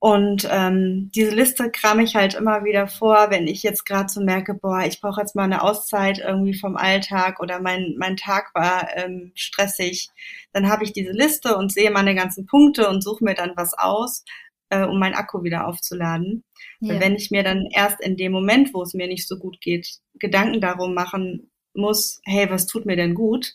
Und 0.00 0.48
ähm, 0.48 1.10
diese 1.12 1.34
Liste 1.34 1.72
kram 1.72 1.98
ich 1.98 2.14
halt 2.14 2.34
immer 2.34 2.62
wieder 2.64 2.86
vor, 2.86 3.30
wenn 3.30 3.48
ich 3.48 3.64
jetzt 3.64 3.84
gerade 3.84 4.08
so 4.08 4.20
merke, 4.20 4.54
boah, 4.54 4.84
ich 4.86 5.00
brauche 5.00 5.20
jetzt 5.20 5.34
mal 5.34 5.42
eine 5.42 5.62
Auszeit 5.62 6.18
irgendwie 6.18 6.54
vom 6.54 6.76
Alltag 6.76 7.40
oder 7.40 7.60
mein, 7.60 7.96
mein 7.98 8.16
Tag 8.16 8.54
war 8.54 8.96
ähm, 8.96 9.32
stressig. 9.34 10.08
Dann 10.52 10.68
habe 10.68 10.84
ich 10.84 10.92
diese 10.92 11.10
Liste 11.10 11.56
und 11.56 11.72
sehe 11.72 11.90
meine 11.90 12.14
ganzen 12.14 12.46
Punkte 12.46 12.88
und 12.88 13.02
suche 13.02 13.24
mir 13.24 13.34
dann 13.34 13.54
was 13.56 13.74
aus, 13.74 14.24
äh, 14.70 14.84
um 14.84 14.98
meinen 14.98 15.14
Akku 15.14 15.42
wieder 15.42 15.66
aufzuladen. 15.66 16.44
Ja. 16.80 17.00
Wenn 17.00 17.14
ich 17.14 17.30
mir 17.30 17.42
dann 17.42 17.66
erst 17.70 18.00
in 18.00 18.16
dem 18.16 18.32
Moment, 18.32 18.74
wo 18.74 18.82
es 18.82 18.94
mir 18.94 19.06
nicht 19.06 19.26
so 19.26 19.38
gut 19.38 19.60
geht, 19.60 19.98
Gedanken 20.14 20.60
darum 20.60 20.94
machen 20.94 21.50
muss, 21.74 22.20
hey, 22.24 22.50
was 22.50 22.66
tut 22.66 22.86
mir 22.86 22.96
denn 22.96 23.14
gut, 23.14 23.54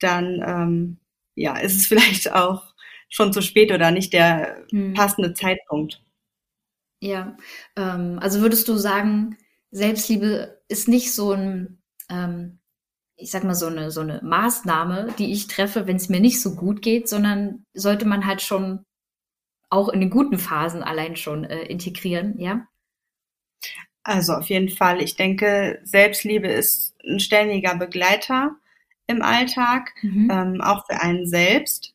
dann 0.00 0.42
ähm, 0.46 0.98
ja, 1.34 1.56
ist 1.56 1.76
es 1.76 1.86
vielleicht 1.88 2.32
auch 2.32 2.74
schon 3.08 3.32
zu 3.32 3.42
spät 3.42 3.72
oder 3.72 3.90
nicht 3.90 4.12
der 4.12 4.64
hm. 4.70 4.94
passende 4.94 5.32
Zeitpunkt. 5.32 6.02
Ja, 7.00 7.36
ähm, 7.76 8.18
also 8.20 8.40
würdest 8.40 8.68
du 8.68 8.76
sagen, 8.76 9.38
Selbstliebe 9.70 10.60
ist 10.68 10.88
nicht 10.88 11.14
so 11.14 11.32
ein, 11.32 11.78
ähm, 12.10 12.58
ich 13.16 13.30
sag 13.30 13.44
mal, 13.44 13.54
so 13.54 13.66
eine, 13.66 13.90
so 13.90 14.00
eine 14.00 14.20
Maßnahme, 14.22 15.14
die 15.18 15.32
ich 15.32 15.46
treffe, 15.46 15.86
wenn 15.86 15.96
es 15.96 16.08
mir 16.08 16.20
nicht 16.20 16.40
so 16.40 16.54
gut 16.54 16.82
geht, 16.82 17.08
sondern 17.08 17.64
sollte 17.72 18.04
man 18.04 18.26
halt 18.26 18.42
schon 18.42 18.84
auch 19.70 19.88
in 19.88 20.00
den 20.00 20.10
guten 20.10 20.38
Phasen 20.38 20.82
allein 20.82 21.16
schon 21.16 21.44
äh, 21.44 21.62
integrieren, 21.64 22.38
ja? 22.38 22.66
Also 24.02 24.34
auf 24.34 24.48
jeden 24.48 24.70
Fall. 24.70 25.02
Ich 25.02 25.16
denke, 25.16 25.80
Selbstliebe 25.84 26.48
ist 26.48 26.94
ein 27.04 27.20
ständiger 27.20 27.74
Begleiter 27.74 28.56
im 29.06 29.22
Alltag, 29.22 29.92
mhm. 30.02 30.30
ähm, 30.30 30.60
auch 30.60 30.86
für 30.86 31.00
einen 31.00 31.26
selbst. 31.26 31.94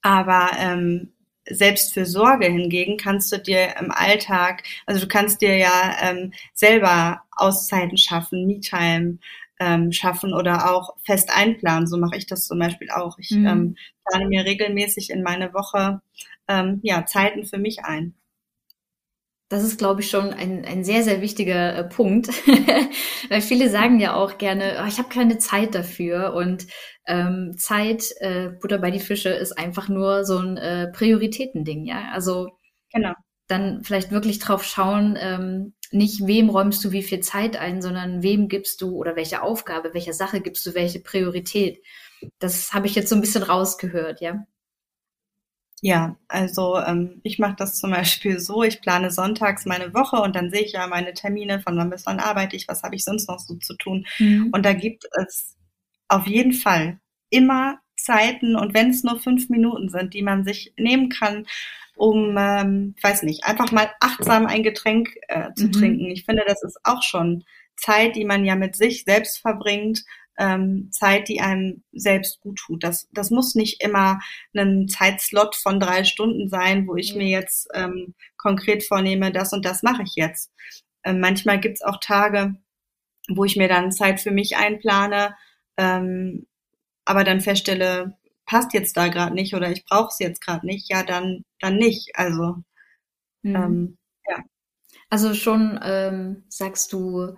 Aber 0.00 0.50
ähm, 0.58 1.12
Selbstfürsorge 1.48 2.46
hingegen 2.46 2.96
kannst 2.96 3.32
du 3.32 3.38
dir 3.38 3.76
im 3.78 3.90
Alltag, 3.90 4.62
also 4.86 5.00
du 5.00 5.08
kannst 5.08 5.42
dir 5.42 5.56
ja 5.56 5.96
ähm, 6.00 6.32
selber 6.54 7.22
Auszeiten 7.32 7.96
schaffen, 7.96 8.46
Me-Time 8.46 9.18
ähm, 9.62 9.92
schaffen 9.92 10.34
oder 10.34 10.72
auch 10.72 10.96
fest 11.04 11.30
einplanen. 11.32 11.86
So 11.86 11.96
mache 11.96 12.16
ich 12.16 12.26
das 12.26 12.46
zum 12.46 12.58
Beispiel 12.58 12.90
auch. 12.90 13.16
Ich 13.18 13.30
mhm. 13.30 13.46
ähm, 13.46 13.76
plane 14.04 14.26
mir 14.26 14.44
regelmäßig 14.44 15.10
in 15.10 15.22
meine 15.22 15.54
Woche 15.54 16.00
ähm, 16.48 16.80
ja, 16.82 17.06
Zeiten 17.06 17.44
für 17.44 17.58
mich 17.58 17.84
ein. 17.84 18.14
Das 19.48 19.62
ist, 19.62 19.78
glaube 19.78 20.00
ich, 20.00 20.10
schon 20.10 20.32
ein, 20.32 20.64
ein 20.64 20.82
sehr, 20.82 21.02
sehr 21.02 21.20
wichtiger 21.20 21.76
äh, 21.76 21.84
Punkt, 21.84 22.28
weil 23.28 23.42
viele 23.42 23.68
sagen 23.68 24.00
ja 24.00 24.14
auch 24.14 24.38
gerne, 24.38 24.80
oh, 24.82 24.86
ich 24.88 24.98
habe 24.98 25.10
keine 25.10 25.38
Zeit 25.38 25.74
dafür 25.74 26.32
und 26.34 26.66
ähm, 27.06 27.54
Zeit, 27.58 28.04
äh, 28.20 28.48
Butter 28.48 28.78
bei 28.78 28.90
die 28.90 28.98
Fische, 28.98 29.28
ist 29.28 29.52
einfach 29.52 29.88
nur 29.88 30.24
so 30.24 30.38
ein 30.38 30.56
äh, 30.56 30.88
Prioritätending, 30.88 31.84
ja. 31.84 32.10
Also 32.12 32.48
genau. 32.92 33.12
Dann 33.52 33.84
vielleicht 33.84 34.10
wirklich 34.10 34.38
drauf 34.38 34.64
schauen, 34.64 35.16
ähm, 35.20 35.74
nicht 35.92 36.26
wem 36.26 36.48
räumst 36.48 36.84
du 36.84 36.90
wie 36.90 37.02
viel 37.02 37.20
Zeit 37.20 37.56
ein, 37.56 37.82
sondern 37.82 38.22
wem 38.22 38.48
gibst 38.48 38.80
du 38.80 38.96
oder 38.96 39.14
welche 39.14 39.42
Aufgabe, 39.42 39.94
welcher 39.94 40.14
Sache 40.14 40.40
gibst 40.40 40.64
du 40.66 40.74
welche 40.74 41.00
Priorität. 41.00 41.82
Das 42.38 42.72
habe 42.72 42.86
ich 42.86 42.94
jetzt 42.94 43.10
so 43.10 43.14
ein 43.14 43.20
bisschen 43.20 43.42
rausgehört, 43.42 44.20
ja. 44.20 44.46
Ja, 45.84 46.16
also 46.28 46.78
ähm, 46.78 47.20
ich 47.24 47.40
mache 47.40 47.56
das 47.58 47.80
zum 47.80 47.90
Beispiel 47.90 48.38
so, 48.38 48.62
ich 48.62 48.80
plane 48.80 49.10
sonntags 49.10 49.66
meine 49.66 49.92
Woche 49.92 50.16
und 50.16 50.36
dann 50.36 50.50
sehe 50.50 50.62
ich 50.62 50.72
ja 50.72 50.86
meine 50.86 51.12
Termine, 51.12 51.60
von 51.60 51.76
wann 51.76 51.90
bis 51.90 52.06
wann 52.06 52.20
arbeite 52.20 52.54
ich, 52.56 52.68
was 52.68 52.84
habe 52.84 52.94
ich 52.94 53.04
sonst 53.04 53.28
noch 53.28 53.40
so 53.40 53.56
zu 53.56 53.76
tun. 53.76 54.06
Mhm. 54.18 54.50
Und 54.52 54.64
da 54.64 54.72
gibt 54.74 55.04
es 55.20 55.56
auf 56.08 56.26
jeden 56.26 56.52
Fall 56.52 57.00
immer 57.30 57.80
Zeiten 57.96 58.56
und 58.56 58.74
wenn 58.74 58.90
es 58.90 59.02
nur 59.02 59.18
fünf 59.18 59.48
Minuten 59.48 59.88
sind, 59.88 60.14
die 60.14 60.22
man 60.22 60.44
sich 60.44 60.72
nehmen 60.76 61.08
kann, 61.08 61.46
um, 61.96 62.36
ähm, 62.38 62.94
weiß 63.02 63.22
nicht, 63.22 63.44
einfach 63.44 63.70
mal 63.72 63.90
achtsam 64.00 64.46
ein 64.46 64.62
Getränk 64.62 65.10
äh, 65.28 65.52
zu 65.54 65.66
mhm. 65.66 65.72
trinken. 65.72 66.06
Ich 66.10 66.24
finde, 66.24 66.44
das 66.46 66.62
ist 66.62 66.78
auch 66.84 67.02
schon 67.02 67.44
Zeit, 67.76 68.16
die 68.16 68.24
man 68.24 68.44
ja 68.44 68.56
mit 68.56 68.76
sich 68.76 69.04
selbst 69.04 69.38
verbringt 69.38 70.04
ähm, 70.38 70.88
Zeit, 70.90 71.28
die 71.28 71.40
einem 71.40 71.82
selbst 71.92 72.40
gut 72.40 72.58
tut. 72.58 72.82
Das, 72.82 73.08
das 73.12 73.30
muss 73.30 73.54
nicht 73.54 73.82
immer 73.82 74.20
ein 74.56 74.88
Zeitslot 74.88 75.54
von 75.54 75.78
drei 75.78 76.04
Stunden 76.04 76.48
sein, 76.48 76.86
wo 76.86 76.96
ich 76.96 77.10
ja. 77.10 77.18
mir 77.18 77.28
jetzt 77.28 77.68
ähm, 77.74 78.14
konkret 78.36 78.84
vornehme, 78.84 79.32
das 79.32 79.52
und 79.52 79.64
das 79.64 79.82
mache 79.82 80.02
ich 80.02 80.14
jetzt. 80.16 80.50
Ähm, 81.04 81.20
manchmal 81.20 81.60
gibt's 81.60 81.82
auch 81.82 81.98
Tage, 82.00 82.54
wo 83.28 83.44
ich 83.44 83.56
mir 83.56 83.68
dann 83.68 83.92
Zeit 83.92 84.20
für 84.20 84.30
mich 84.30 84.56
einplane, 84.56 85.36
ähm, 85.76 86.46
aber 87.04 87.24
dann 87.24 87.40
feststelle, 87.40 88.16
passt 88.46 88.72
jetzt 88.74 88.96
da 88.96 89.08
gerade 89.08 89.34
nicht 89.34 89.54
oder 89.54 89.70
ich 89.70 89.84
brauche 89.84 90.08
es 90.08 90.18
jetzt 90.18 90.40
gerade 90.40 90.66
nicht, 90.66 90.90
ja, 90.90 91.02
dann, 91.02 91.44
dann 91.60 91.76
nicht. 91.76 92.10
Also 92.14 92.56
mhm. 93.42 93.56
ähm, 93.56 93.98
ja. 94.28 94.36
Also 95.10 95.34
schon 95.34 95.78
ähm, 95.82 96.44
sagst 96.48 96.92
du, 96.92 97.36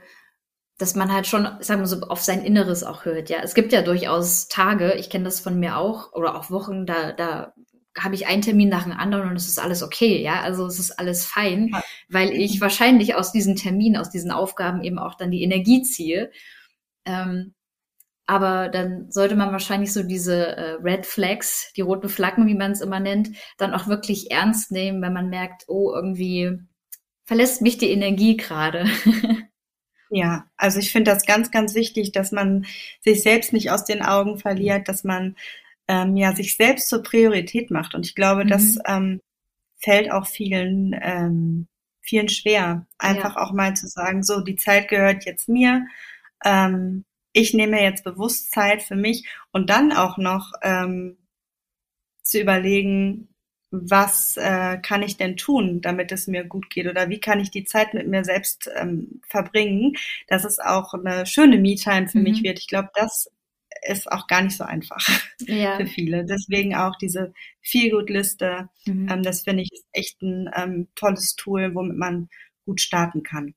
dass 0.78 0.94
man 0.94 1.12
halt 1.12 1.26
schon, 1.26 1.48
sagen 1.60 1.82
wir 1.82 1.86
so, 1.86 2.00
auf 2.00 2.20
sein 2.20 2.44
Inneres 2.44 2.82
auch 2.82 3.04
hört. 3.04 3.30
Ja, 3.30 3.38
es 3.42 3.54
gibt 3.54 3.72
ja 3.72 3.82
durchaus 3.82 4.48
Tage, 4.48 4.94
ich 4.94 5.08
kenne 5.08 5.24
das 5.24 5.40
von 5.40 5.58
mir 5.58 5.78
auch, 5.78 6.12
oder 6.12 6.36
auch 6.36 6.50
Wochen, 6.50 6.84
da, 6.86 7.12
da 7.12 7.54
habe 7.96 8.16
ich 8.16 8.26
einen 8.26 8.42
Termin 8.42 8.68
nach 8.68 8.84
dem 8.84 8.92
anderen 8.92 9.28
und 9.28 9.36
es 9.36 9.48
ist 9.48 9.60
alles 9.60 9.82
okay, 9.82 10.20
ja, 10.20 10.40
also 10.40 10.66
es 10.66 10.80
ist 10.80 10.98
alles 10.98 11.24
fein, 11.24 11.68
ja. 11.72 11.82
weil 12.08 12.30
ich 12.32 12.60
wahrscheinlich 12.60 13.14
aus 13.14 13.30
diesen 13.30 13.54
Terminen, 13.54 13.96
aus 13.96 14.10
diesen 14.10 14.32
Aufgaben 14.32 14.82
eben 14.82 14.98
auch 14.98 15.14
dann 15.14 15.30
die 15.30 15.44
Energie 15.44 15.82
ziehe. 15.82 16.32
Ähm, 17.04 17.54
aber 18.26 18.68
dann 18.68 19.10
sollte 19.10 19.36
man 19.36 19.52
wahrscheinlich 19.52 19.92
so 19.92 20.02
diese 20.02 20.56
äh, 20.56 20.70
Red 20.82 21.06
Flags, 21.06 21.72
die 21.76 21.82
roten 21.82 22.08
Flaggen, 22.08 22.46
wie 22.46 22.54
man 22.54 22.72
es 22.72 22.80
immer 22.80 23.00
nennt, 23.00 23.30
dann 23.58 23.74
auch 23.74 23.86
wirklich 23.86 24.30
ernst 24.30 24.72
nehmen, 24.72 25.02
wenn 25.02 25.12
man 25.12 25.28
merkt, 25.28 25.64
oh, 25.68 25.92
irgendwie 25.94 26.58
verlässt 27.24 27.62
mich 27.62 27.78
die 27.78 27.90
Energie 27.90 28.36
gerade. 28.36 28.86
Ja, 30.10 30.46
also 30.56 30.78
ich 30.78 30.92
finde 30.92 31.10
das 31.10 31.26
ganz, 31.26 31.50
ganz 31.50 31.74
wichtig, 31.74 32.12
dass 32.12 32.30
man 32.30 32.66
sich 33.00 33.22
selbst 33.22 33.52
nicht 33.52 33.72
aus 33.72 33.84
den 33.84 34.00
Augen 34.00 34.38
verliert, 34.38 34.88
dass 34.88 35.02
man 35.02 35.34
ähm, 35.88 36.16
ja 36.16 36.36
sich 36.36 36.56
selbst 36.56 36.88
zur 36.88 37.02
Priorität 37.02 37.72
macht. 37.72 37.96
Und 37.96 38.06
ich 38.06 38.14
glaube, 38.14 38.44
mhm. 38.44 38.48
das 38.48 38.78
ähm, 38.86 39.20
fällt 39.78 40.12
auch 40.12 40.26
vielen, 40.28 40.94
ähm, 41.02 41.66
vielen 42.00 42.28
schwer, 42.28 42.86
einfach 42.96 43.34
ja. 43.34 43.42
auch 43.42 43.52
mal 43.52 43.74
zu 43.74 43.88
sagen, 43.88 44.22
so 44.22 44.40
die 44.40 44.54
Zeit 44.54 44.86
gehört 44.88 45.24
jetzt 45.24 45.48
mir. 45.48 45.84
Ähm, 46.44 47.04
ich 47.34 47.52
nehme 47.52 47.82
jetzt 47.82 48.04
bewusst 48.04 48.52
Zeit 48.52 48.82
für 48.82 48.96
mich 48.96 49.28
und 49.52 49.68
dann 49.68 49.92
auch 49.92 50.16
noch 50.16 50.52
ähm, 50.62 51.18
zu 52.22 52.40
überlegen, 52.40 53.28
was 53.70 54.36
äh, 54.36 54.78
kann 54.78 55.02
ich 55.02 55.16
denn 55.16 55.36
tun, 55.36 55.80
damit 55.80 56.12
es 56.12 56.28
mir 56.28 56.44
gut 56.44 56.70
geht 56.70 56.86
oder 56.86 57.08
wie 57.08 57.18
kann 57.18 57.40
ich 57.40 57.50
die 57.50 57.64
Zeit 57.64 57.92
mit 57.92 58.06
mir 58.06 58.24
selbst 58.24 58.70
ähm, 58.76 59.20
verbringen, 59.28 59.94
dass 60.28 60.44
es 60.44 60.60
auch 60.60 60.94
eine 60.94 61.26
schöne 61.26 61.58
Me-Time 61.58 62.08
für 62.08 62.18
mhm. 62.18 62.24
mich 62.24 62.42
wird. 62.44 62.60
Ich 62.60 62.68
glaube, 62.68 62.90
das 62.94 63.28
ist 63.82 64.10
auch 64.10 64.28
gar 64.28 64.42
nicht 64.42 64.56
so 64.56 64.62
einfach 64.62 65.06
ja. 65.40 65.76
für 65.80 65.86
viele. 65.86 66.24
Deswegen 66.24 66.76
auch 66.76 66.96
diese 67.00 67.34
Feel-Good-Liste, 67.62 68.68
mhm. 68.86 69.08
ähm, 69.10 69.22
das 69.24 69.42
finde 69.42 69.64
ich 69.64 69.72
ist 69.72 69.86
echt 69.92 70.22
ein 70.22 70.48
ähm, 70.54 70.88
tolles 70.94 71.34
Tool, 71.34 71.74
womit 71.74 71.96
man 71.96 72.28
gut 72.64 72.80
starten 72.80 73.24
kann. 73.24 73.54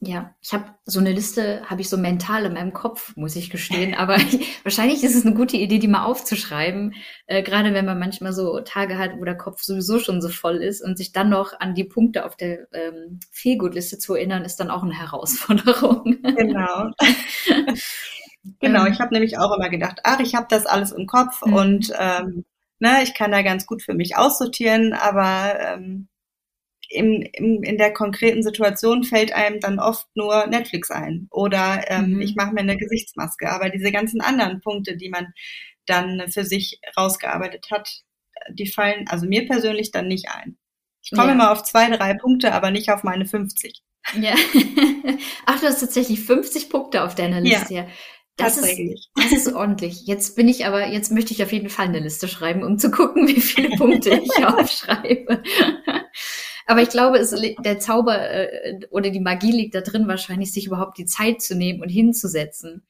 Ja, 0.00 0.34
ich 0.40 0.52
habe 0.52 0.66
so 0.84 1.00
eine 1.00 1.10
Liste, 1.10 1.62
habe 1.68 1.80
ich 1.80 1.88
so 1.88 1.96
mental 1.96 2.44
in 2.44 2.54
meinem 2.54 2.72
Kopf, 2.72 3.16
muss 3.16 3.34
ich 3.34 3.50
gestehen. 3.50 3.94
Aber 3.94 4.16
ich, 4.16 4.64
wahrscheinlich 4.64 5.02
ist 5.02 5.16
es 5.16 5.26
eine 5.26 5.34
gute 5.34 5.56
Idee, 5.56 5.78
die 5.78 5.88
mal 5.88 6.04
aufzuschreiben. 6.04 6.94
Äh, 7.26 7.42
gerade 7.42 7.74
wenn 7.74 7.84
man 7.84 7.98
manchmal 7.98 8.32
so 8.32 8.60
Tage 8.60 8.96
hat, 8.96 9.18
wo 9.18 9.24
der 9.24 9.36
Kopf 9.36 9.62
sowieso 9.62 9.98
schon 9.98 10.22
so 10.22 10.28
voll 10.28 10.58
ist 10.58 10.82
und 10.82 10.96
sich 10.96 11.12
dann 11.12 11.30
noch 11.30 11.58
an 11.58 11.74
die 11.74 11.84
Punkte 11.84 12.24
auf 12.24 12.36
der 12.36 12.68
ähm, 12.72 13.18
Fehlgutliste 13.32 13.98
zu 13.98 14.14
erinnern, 14.14 14.44
ist 14.44 14.60
dann 14.60 14.70
auch 14.70 14.82
eine 14.82 14.98
Herausforderung. 14.98 16.16
Genau. 16.38 16.90
genau, 18.60 18.86
ähm. 18.86 18.92
ich 18.92 19.00
habe 19.00 19.12
nämlich 19.12 19.38
auch 19.38 19.56
immer 19.56 19.68
gedacht, 19.68 20.00
ach, 20.04 20.20
ich 20.20 20.34
habe 20.34 20.46
das 20.48 20.66
alles 20.66 20.92
im 20.92 21.06
Kopf 21.06 21.44
mhm. 21.44 21.52
und 21.52 21.92
ähm, 21.98 22.44
ne, 22.78 23.02
ich 23.02 23.14
kann 23.14 23.32
da 23.32 23.42
ganz 23.42 23.66
gut 23.66 23.82
für 23.82 23.94
mich 23.94 24.16
aussortieren, 24.16 24.92
aber 24.92 25.58
ähm, 25.60 26.08
im, 26.88 27.22
im, 27.32 27.62
in 27.62 27.76
der 27.76 27.92
konkreten 27.92 28.42
Situation 28.42 29.04
fällt 29.04 29.32
einem 29.32 29.60
dann 29.60 29.78
oft 29.78 30.06
nur 30.14 30.46
Netflix 30.46 30.90
ein 30.90 31.28
oder 31.30 31.84
ähm, 31.88 32.14
mhm. 32.14 32.20
ich 32.20 32.34
mache 32.34 32.52
mir 32.52 32.60
eine 32.60 32.76
Gesichtsmaske. 32.76 33.50
Aber 33.50 33.68
diese 33.70 33.92
ganzen 33.92 34.20
anderen 34.20 34.60
Punkte, 34.60 34.96
die 34.96 35.10
man 35.10 35.32
dann 35.86 36.28
für 36.28 36.44
sich 36.44 36.80
rausgearbeitet 36.96 37.66
hat, 37.70 37.88
die 38.50 38.66
fallen 38.66 39.06
also 39.08 39.26
mir 39.26 39.46
persönlich 39.46 39.90
dann 39.90 40.08
nicht 40.08 40.28
ein. 40.30 40.56
Ich 41.02 41.10
komme 41.10 41.28
Ja. 41.28 41.34
immer 41.34 41.52
auf 41.52 41.62
zwei, 41.62 41.88
drei 41.94 42.14
Punkte, 42.14 42.52
aber 42.52 42.70
nicht 42.70 42.90
auf 42.90 43.02
meine 43.02 43.26
50. 43.26 43.82
Ja. 44.20 44.34
Ach, 45.46 45.60
du 45.60 45.66
hast 45.66 45.80
tatsächlich 45.80 46.20
50 46.20 46.70
Punkte 46.70 47.04
auf 47.04 47.14
deiner 47.14 47.40
Liste. 47.40 47.74
Ja. 47.74 47.86
Das 48.36 48.56
ist, 48.56 48.78
das 49.16 49.32
ist 49.32 49.52
ordentlich. 49.52 50.06
Jetzt 50.06 50.36
bin 50.36 50.46
ich 50.46 50.64
aber, 50.64 50.86
jetzt 50.86 51.10
möchte 51.10 51.32
ich 51.32 51.42
auf 51.42 51.52
jeden 51.52 51.68
Fall 51.68 51.86
eine 51.86 51.98
Liste 51.98 52.28
schreiben, 52.28 52.62
um 52.62 52.78
zu 52.78 52.92
gucken, 52.92 53.26
wie 53.26 53.40
viele 53.40 53.76
Punkte 53.76 54.10
ich 54.24 54.46
aufschreibe. 54.46 55.42
Aber 56.68 56.82
ich 56.82 56.90
glaube, 56.90 57.18
es, 57.18 57.30
der 57.64 57.78
Zauber 57.80 58.30
äh, 58.30 58.80
oder 58.90 59.10
die 59.10 59.20
Magie 59.20 59.52
liegt 59.52 59.74
da 59.74 59.80
drin, 59.80 60.06
wahrscheinlich 60.06 60.52
sich 60.52 60.66
überhaupt 60.66 60.98
die 60.98 61.06
Zeit 61.06 61.40
zu 61.42 61.56
nehmen 61.56 61.80
und 61.80 61.88
hinzusetzen. 61.88 62.86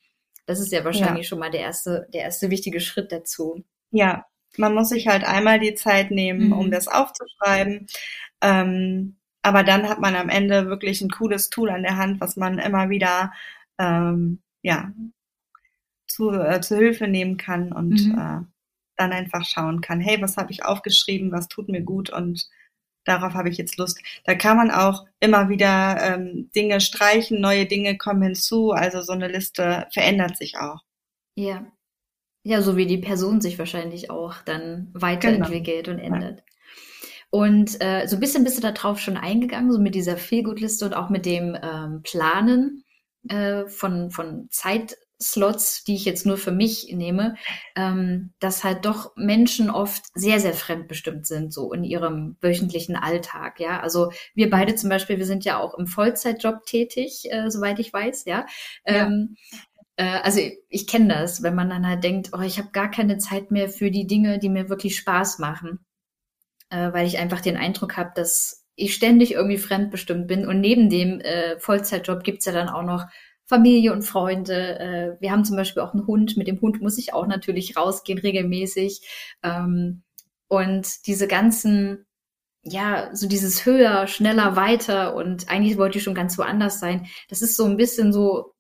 Das 0.47 0.59
ist 0.61 0.73
ja 0.73 0.85
wahrscheinlich 0.85 1.29
schon 1.29 1.39
mal 1.39 1.51
der 1.51 1.61
erste, 1.61 2.09
der 2.13 2.23
erste 2.23 2.51
wichtige 2.51 2.81
Schritt 2.81 3.13
dazu. 3.13 3.65
Ja, 3.93 4.27
man 4.57 4.75
muss 4.75 4.89
sich 4.89 5.07
halt 5.07 5.25
einmal 5.25 5.61
die 5.61 5.75
Zeit 5.75 6.11
nehmen, 6.11 6.47
Mhm. 6.47 6.53
um 6.55 6.71
das 6.73 6.89
aufzuschreiben. 6.89 7.87
Ähm, 8.43 9.17
aber 9.43 9.63
dann 9.63 9.89
hat 9.89 10.01
man 10.01 10.17
am 10.17 10.29
Ende 10.29 10.67
wirklich 10.67 11.01
ein 11.01 11.11
cooles 11.11 11.49
Tool 11.51 11.71
an 11.71 11.83
der 11.85 11.97
Hand, 11.97 12.21
was 12.21 12.37
man 12.37 12.59
immer 12.59 12.91
wieder 12.91 13.33
ähm, 13.79 14.41
ja, 14.63 14.93
zu, 16.07 16.31
äh, 16.33 16.61
zu 16.61 16.77
Hilfe 16.77 17.07
nehmen 17.07 17.37
kann 17.37 17.73
und 17.73 18.07
Mhm. 18.09 18.19
äh, 18.19 18.41
dann 18.97 19.13
einfach 19.13 19.45
schauen 19.45 19.81
kann, 19.81 20.01
hey, 20.01 20.21
was 20.21 20.37
habe 20.37 20.51
ich 20.51 20.65
aufgeschrieben, 20.65 21.31
was 21.31 21.47
tut 21.49 21.69
mir 21.69 21.83
gut 21.83 22.11
und 22.11 22.49
darauf 23.09 23.35
habe 23.35 23.49
ich 23.49 23.59
jetzt 23.59 23.79
Lust. 23.79 24.01
Da 24.25 24.35
kann 24.35 24.57
man 24.57 24.71
auch 24.71 25.07
immer 25.21 25.49
wieder 25.49 25.99
ähm, 26.01 26.51
Dinge 26.55 26.81
streichen, 26.81 27.41
neue 27.41 27.67
Dinge 27.67 27.97
kommen 27.99 28.23
hinzu, 28.23 28.73
also 28.73 29.03
so 29.03 29.13
eine 29.13 29.29
Liste 29.29 29.87
verändert 29.93 30.37
sich 30.37 30.59
auch. 30.59 30.81
Ja. 31.35 31.67
Ja, 32.45 32.63
so 32.63 32.77
wie 32.77 32.87
die 32.87 32.99
Person 32.99 33.41
sich 33.41 33.59
wahrscheinlich 33.59 34.11
auch 34.11 34.37
dann 34.45 34.91
weiterentwickelt 34.95 35.89
und 35.89 35.99
ändert. 35.99 36.43
Und 37.31 37.83
äh, 37.83 38.07
so 38.07 38.17
ein 38.17 38.21
bisschen 38.21 38.45
bist 38.45 38.57
du 38.57 38.63
da 38.63 38.73
drauf 38.73 39.01
schon 39.01 39.17
eingegangen, 39.17 39.71
so 39.71 39.79
mit 39.79 39.95
dieser 39.95 40.17
Feelgood-Liste 40.17 40.87
und 40.87 40.95
auch 40.95 41.11
mit 41.11 41.27
dem 41.27 41.57
ähm, 41.63 42.01
Planen 42.03 42.85
äh, 43.29 43.67
von, 43.67 44.11
von 44.11 44.49
Zeitslots, 45.19 45.85
die 45.85 45.95
ich 45.95 46.05
jetzt 46.05 46.27
nur 46.27 46.37
für 46.37 46.53
mich 46.53 46.93
nehme, 46.93 47.35
ähm, 47.77 48.33
dass 48.39 48.65
halt 48.65 48.85
doch 48.85 49.15
Menschen 49.17 49.71
oft 49.71 50.05
sehr, 50.15 50.41
sehr 50.41 50.55
fremdbestimmt 50.55 51.27
sind, 51.27 51.53
so 51.53 51.73
in 51.73 51.85
ihrem 51.85 52.37
wöchentlichen 52.41 52.97
Alltag, 52.97 53.61
ja. 53.61 53.81
Also 53.81 54.11
wir 54.35 54.51
beide 54.51 54.75
zum 54.75 54.91
Beispiel, 54.91 55.19
wir 55.19 55.27
sind 55.27 55.45
ja 55.45 55.59
auch 55.59 55.77
im 55.77 55.87
Vollzeitjob 55.87 56.65
tätig, 56.67 57.25
äh, 57.31 57.51
soweit 57.51 57.79
ich 57.79 57.93
weiß, 57.93 58.25
ja. 58.27 58.47
Ja. 58.87 59.07
Ähm, 59.07 59.37
äh, 59.97 60.21
also 60.23 60.41
ich, 60.41 60.59
ich 60.69 60.87
kenne 60.87 61.09
das, 61.09 61.43
wenn 61.43 61.55
man 61.55 61.71
dann 61.71 61.87
halt 61.87 62.05
denkt, 62.05 62.31
oh, 62.33 62.41
ich 62.43 62.59
habe 62.59 62.71
gar 62.71 62.91
keine 62.91 63.19
Zeit 63.19 63.51
mehr 63.51 63.69
für 63.69 63.91
die 63.91 64.07
Dinge, 64.07 64.39
die 64.39 64.49
mir 64.49 64.69
wirklich 64.69 64.97
Spaß 64.97 65.39
machen, 65.41 65.81
äh, 66.71 66.93
weil 66.93 67.07
ich 67.07 67.19
einfach 67.19 67.41
den 67.41 67.57
Eindruck 67.57 67.97
habe, 67.97 68.13
dass 68.15 68.65
ich 68.77 68.95
ständig 68.95 69.33
irgendwie 69.33 69.59
fremdbestimmt 69.59 70.29
bin. 70.29 70.47
Und 70.47 70.61
neben 70.61 70.89
dem 70.89 71.21
äh, 71.21 71.59
Vollzeitjob 71.59 72.23
gibt's 72.23 72.47
ja 72.47 72.53
dann 72.53 72.69
auch 72.69 72.85
noch 72.85 73.07
Familie 73.49 73.93
und 73.93 74.03
Freunde. 74.03 74.79
Äh, 74.79 75.21
wir 75.21 75.33
haben 75.33 75.45
zum 75.45 75.57
Beispiel 75.57 75.83
auch 75.83 75.95
einen 75.95 76.07
Hund. 76.07 76.37
Mit 76.37 76.47
dem 76.47 76.61
Hund 76.61 76.81
muss 76.83 76.99
ich 76.99 77.15
auch 77.15 77.27
natürlich 77.27 77.77
rausgehen 77.77 78.19
regelmäßig. 78.19 79.01
Ähm, 79.43 80.03
und 80.49 81.07
diese 81.07 81.27
ganzen 81.27 82.07
ja, 82.63 83.11
so 83.15 83.29
dieses 83.29 83.65
höher, 83.67 84.07
schneller, 84.07 84.57
weiter 84.57 85.15
und 85.15 85.49
eigentlich 85.49 85.79
wollte 85.79 85.99
ich 85.99 86.05
schon 86.05 86.15
ganz 86.15 86.39
woanders 86.39 86.81
sein. 86.81 87.07
Das 87.29 87.43
ist 87.43 87.57
so 87.57 87.65
ein 87.65 87.77
bisschen 87.77 88.13
so, 88.13 88.55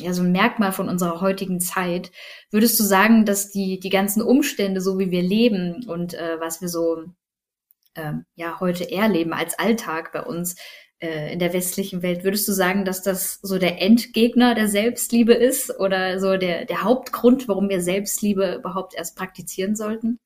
ja, 0.00 0.12
so 0.12 0.22
ein 0.22 0.32
Merkmal 0.32 0.72
von 0.72 0.88
unserer 0.88 1.20
heutigen 1.20 1.60
Zeit. 1.60 2.12
Würdest 2.50 2.78
du 2.78 2.84
sagen, 2.84 3.24
dass 3.24 3.50
die, 3.50 3.80
die 3.80 3.90
ganzen 3.90 4.22
Umstände, 4.22 4.80
so 4.80 4.98
wie 4.98 5.10
wir 5.10 5.22
leben 5.22 5.84
und 5.88 6.14
äh, 6.14 6.38
was 6.40 6.60
wir 6.60 6.68
so 6.68 7.04
ähm, 7.94 8.24
ja 8.34 8.60
heute 8.60 8.90
erleben 8.90 9.32
als 9.32 9.58
Alltag 9.58 10.12
bei 10.12 10.22
uns 10.22 10.56
in 11.32 11.38
der 11.40 11.52
westlichen 11.52 12.02
Welt, 12.02 12.24
würdest 12.24 12.46
du 12.48 12.52
sagen, 12.52 12.84
dass 12.84 13.02
das 13.02 13.40
so 13.42 13.58
der 13.58 13.80
Endgegner 13.82 14.54
der 14.54 14.68
Selbstliebe 14.68 15.34
ist 15.34 15.78
oder 15.80 16.20
so 16.20 16.36
der, 16.36 16.64
der 16.64 16.82
Hauptgrund, 16.84 17.48
warum 17.48 17.68
wir 17.68 17.80
Selbstliebe 17.82 18.54
überhaupt 18.56 18.94
erst 18.94 19.16
praktizieren 19.16 19.74
sollten? 19.76 20.18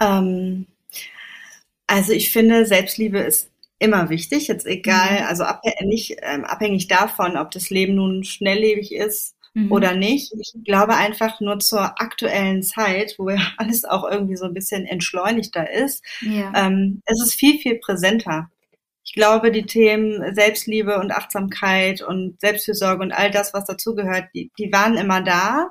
Ähm, 0.00 0.66
also 1.86 2.12
ich 2.12 2.30
finde, 2.30 2.66
Selbstliebe 2.66 3.18
ist 3.18 3.50
immer 3.78 4.10
wichtig, 4.10 4.48
jetzt 4.48 4.66
egal, 4.66 5.22
Mhm. 5.22 5.26
also 5.26 5.44
abhä 5.44 5.72
nicht 5.84 6.16
ähm, 6.22 6.44
abhängig 6.44 6.88
davon, 6.88 7.36
ob 7.36 7.50
das 7.52 7.70
Leben 7.70 7.94
nun 7.94 8.24
schnelllebig 8.24 8.92
ist 8.94 9.37
Mhm. 9.64 9.72
oder 9.72 9.94
nicht. 9.94 10.32
Ich 10.38 10.52
glaube 10.64 10.94
einfach 10.96 11.40
nur 11.40 11.58
zur 11.58 12.00
aktuellen 12.00 12.62
Zeit, 12.62 13.14
wo 13.18 13.30
ja 13.30 13.38
alles 13.56 13.84
auch 13.84 14.08
irgendwie 14.10 14.36
so 14.36 14.44
ein 14.46 14.54
bisschen 14.54 14.86
entschleunigter 14.86 15.70
ist, 15.70 16.04
Ja. 16.20 16.52
ähm, 16.54 17.02
es 17.06 17.22
ist 17.22 17.34
viel, 17.34 17.58
viel 17.58 17.76
präsenter. 17.78 18.50
Ich 19.04 19.14
glaube, 19.14 19.50
die 19.50 19.64
Themen 19.64 20.34
Selbstliebe 20.34 20.98
und 21.00 21.12
Achtsamkeit 21.12 22.02
und 22.02 22.38
Selbstfürsorge 22.40 23.02
und 23.02 23.12
all 23.12 23.30
das, 23.30 23.54
was 23.54 23.64
dazugehört, 23.64 24.26
die, 24.34 24.50
die 24.58 24.70
waren 24.70 24.96
immer 24.98 25.22
da. 25.22 25.70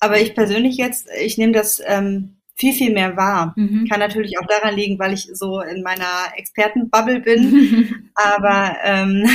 Aber 0.00 0.20
ich 0.20 0.34
persönlich 0.34 0.76
jetzt, 0.76 1.06
ich 1.20 1.36
nehme 1.38 1.52
das 1.52 1.82
ähm, 1.84 2.36
viel, 2.54 2.72
viel 2.72 2.92
mehr 2.94 3.16
wahr. 3.16 3.52
Mhm. 3.56 3.86
Kann 3.90 4.00
natürlich 4.00 4.38
auch 4.38 4.46
daran 4.46 4.74
liegen, 4.74 4.98
weil 4.98 5.12
ich 5.12 5.28
so 5.34 5.60
in 5.60 5.82
meiner 5.82 6.32
Expertenbubble 6.36 7.20
bin. 7.20 8.10
Aber 8.14 8.76
ähm, 8.82 9.28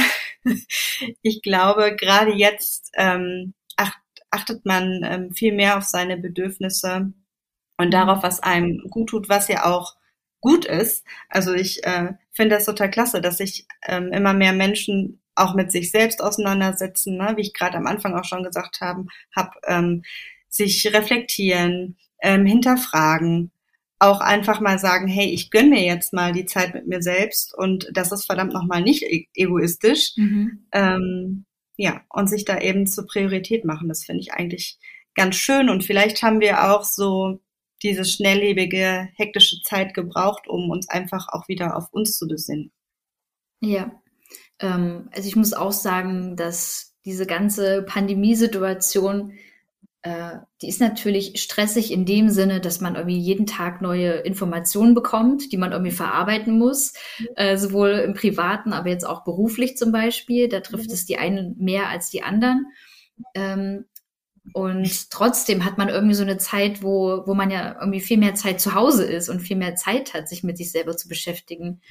ich 1.21 1.41
glaube, 1.43 1.95
gerade 1.95 2.31
jetzt 2.31 2.91
ähm, 2.97 3.53
achtet 4.31 4.65
man 4.65 5.01
ähm, 5.03 5.33
viel 5.33 5.53
mehr 5.53 5.77
auf 5.77 5.83
seine 5.83 6.17
Bedürfnisse 6.17 7.13
und 7.77 7.91
darauf, 7.91 8.23
was 8.23 8.41
einem 8.41 8.83
gut 8.89 9.09
tut, 9.09 9.29
was 9.29 9.47
ja 9.47 9.65
auch 9.65 9.95
gut 10.39 10.65
ist. 10.65 11.05
Also 11.29 11.53
ich 11.53 11.83
äh, 11.85 12.13
finde 12.31 12.55
das 12.55 12.65
total 12.65 12.89
klasse, 12.89 13.21
dass 13.21 13.37
sich 13.37 13.67
ähm, 13.87 14.11
immer 14.11 14.33
mehr 14.33 14.53
Menschen 14.53 15.21
auch 15.35 15.55
mit 15.55 15.71
sich 15.71 15.91
selbst 15.91 16.21
auseinandersetzen, 16.21 17.17
ne? 17.17 17.33
wie 17.35 17.41
ich 17.41 17.53
gerade 17.53 17.77
am 17.77 17.87
Anfang 17.87 18.15
auch 18.15 18.25
schon 18.25 18.43
gesagt 18.43 18.81
habe, 18.81 19.05
hab, 19.35 19.55
ähm, 19.67 20.03
sich 20.49 20.93
reflektieren, 20.93 21.97
ähm, 22.21 22.45
hinterfragen, 22.45 23.51
auch 23.99 24.19
einfach 24.19 24.59
mal 24.59 24.79
sagen, 24.79 25.07
hey, 25.07 25.27
ich 25.27 25.51
gönn 25.51 25.69
mir 25.69 25.83
jetzt 25.83 26.11
mal 26.11 26.33
die 26.33 26.45
Zeit 26.45 26.73
mit 26.73 26.87
mir 26.87 27.01
selbst 27.01 27.55
und 27.55 27.87
das 27.93 28.11
ist 28.11 28.25
verdammt 28.25 28.51
nochmal 28.51 28.81
nicht 28.81 29.03
e 29.03 29.27
egoistisch. 29.35 30.13
Mhm. 30.17 30.67
Ähm, 30.71 31.45
ja, 31.77 32.01
und 32.09 32.27
sich 32.27 32.45
da 32.45 32.59
eben 32.59 32.87
zur 32.87 33.07
Priorität 33.07 33.65
machen, 33.65 33.89
das 33.89 34.03
finde 34.03 34.21
ich 34.21 34.33
eigentlich 34.33 34.77
ganz 35.15 35.35
schön. 35.35 35.69
Und 35.69 35.83
vielleicht 35.83 36.21
haben 36.23 36.39
wir 36.39 36.71
auch 36.71 36.83
so 36.83 37.39
diese 37.83 38.05
schnelllebige, 38.05 39.09
hektische 39.15 39.61
Zeit 39.63 39.93
gebraucht, 39.93 40.47
um 40.47 40.69
uns 40.69 40.87
einfach 40.89 41.27
auch 41.29 41.47
wieder 41.47 41.75
auf 41.75 41.91
uns 41.91 42.17
zu 42.17 42.27
besinnen. 42.27 42.71
Ja, 43.59 43.91
ähm, 44.59 45.09
also 45.11 45.27
ich 45.27 45.35
muss 45.35 45.53
auch 45.53 45.71
sagen, 45.71 46.35
dass 46.35 46.95
diese 47.05 47.25
ganze 47.25 47.83
Pandemiesituation, 47.83 49.33
äh, 50.03 50.37
die 50.61 50.67
ist 50.67 50.81
natürlich 50.81 51.41
stressig 51.41 51.91
in 51.91 52.05
dem 52.05 52.29
Sinne, 52.29 52.59
dass 52.59 52.81
man 52.81 52.95
irgendwie 52.95 53.19
jeden 53.19 53.45
Tag 53.45 53.81
neue 53.81 54.13
Informationen 54.13 54.95
bekommt, 54.95 55.51
die 55.51 55.57
man 55.57 55.71
irgendwie 55.71 55.91
verarbeiten 55.91 56.57
muss, 56.57 56.93
äh, 57.35 57.57
sowohl 57.57 57.91
im 57.91 58.13
Privaten, 58.13 58.73
aber 58.73 58.89
jetzt 58.89 59.05
auch 59.05 59.23
beruflich 59.23 59.77
zum 59.77 59.91
Beispiel. 59.91 60.49
Da 60.49 60.61
trifft 60.61 60.91
es 60.91 61.05
die 61.05 61.17
einen 61.17 61.55
mehr 61.59 61.89
als 61.89 62.09
die 62.09 62.23
anderen. 62.23 62.65
Ähm, 63.35 63.85
und 64.53 65.09
trotzdem 65.09 65.65
hat 65.65 65.77
man 65.77 65.89
irgendwie 65.89 66.15
so 66.15 66.23
eine 66.23 66.37
Zeit, 66.37 66.83
wo, 66.83 67.23
wo 67.25 67.33
man 67.33 67.51
ja 67.51 67.77
irgendwie 67.79 67.99
viel 67.99 68.17
mehr 68.17 68.35
Zeit 68.35 68.59
zu 68.59 68.73
Hause 68.73 69.05
ist 69.05 69.29
und 69.29 69.39
viel 69.39 69.57
mehr 69.57 69.75
Zeit 69.75 70.13
hat, 70.13 70.27
sich 70.27 70.43
mit 70.43 70.57
sich 70.57 70.71
selber 70.71 70.97
zu 70.97 71.07
beschäftigen. 71.07 71.81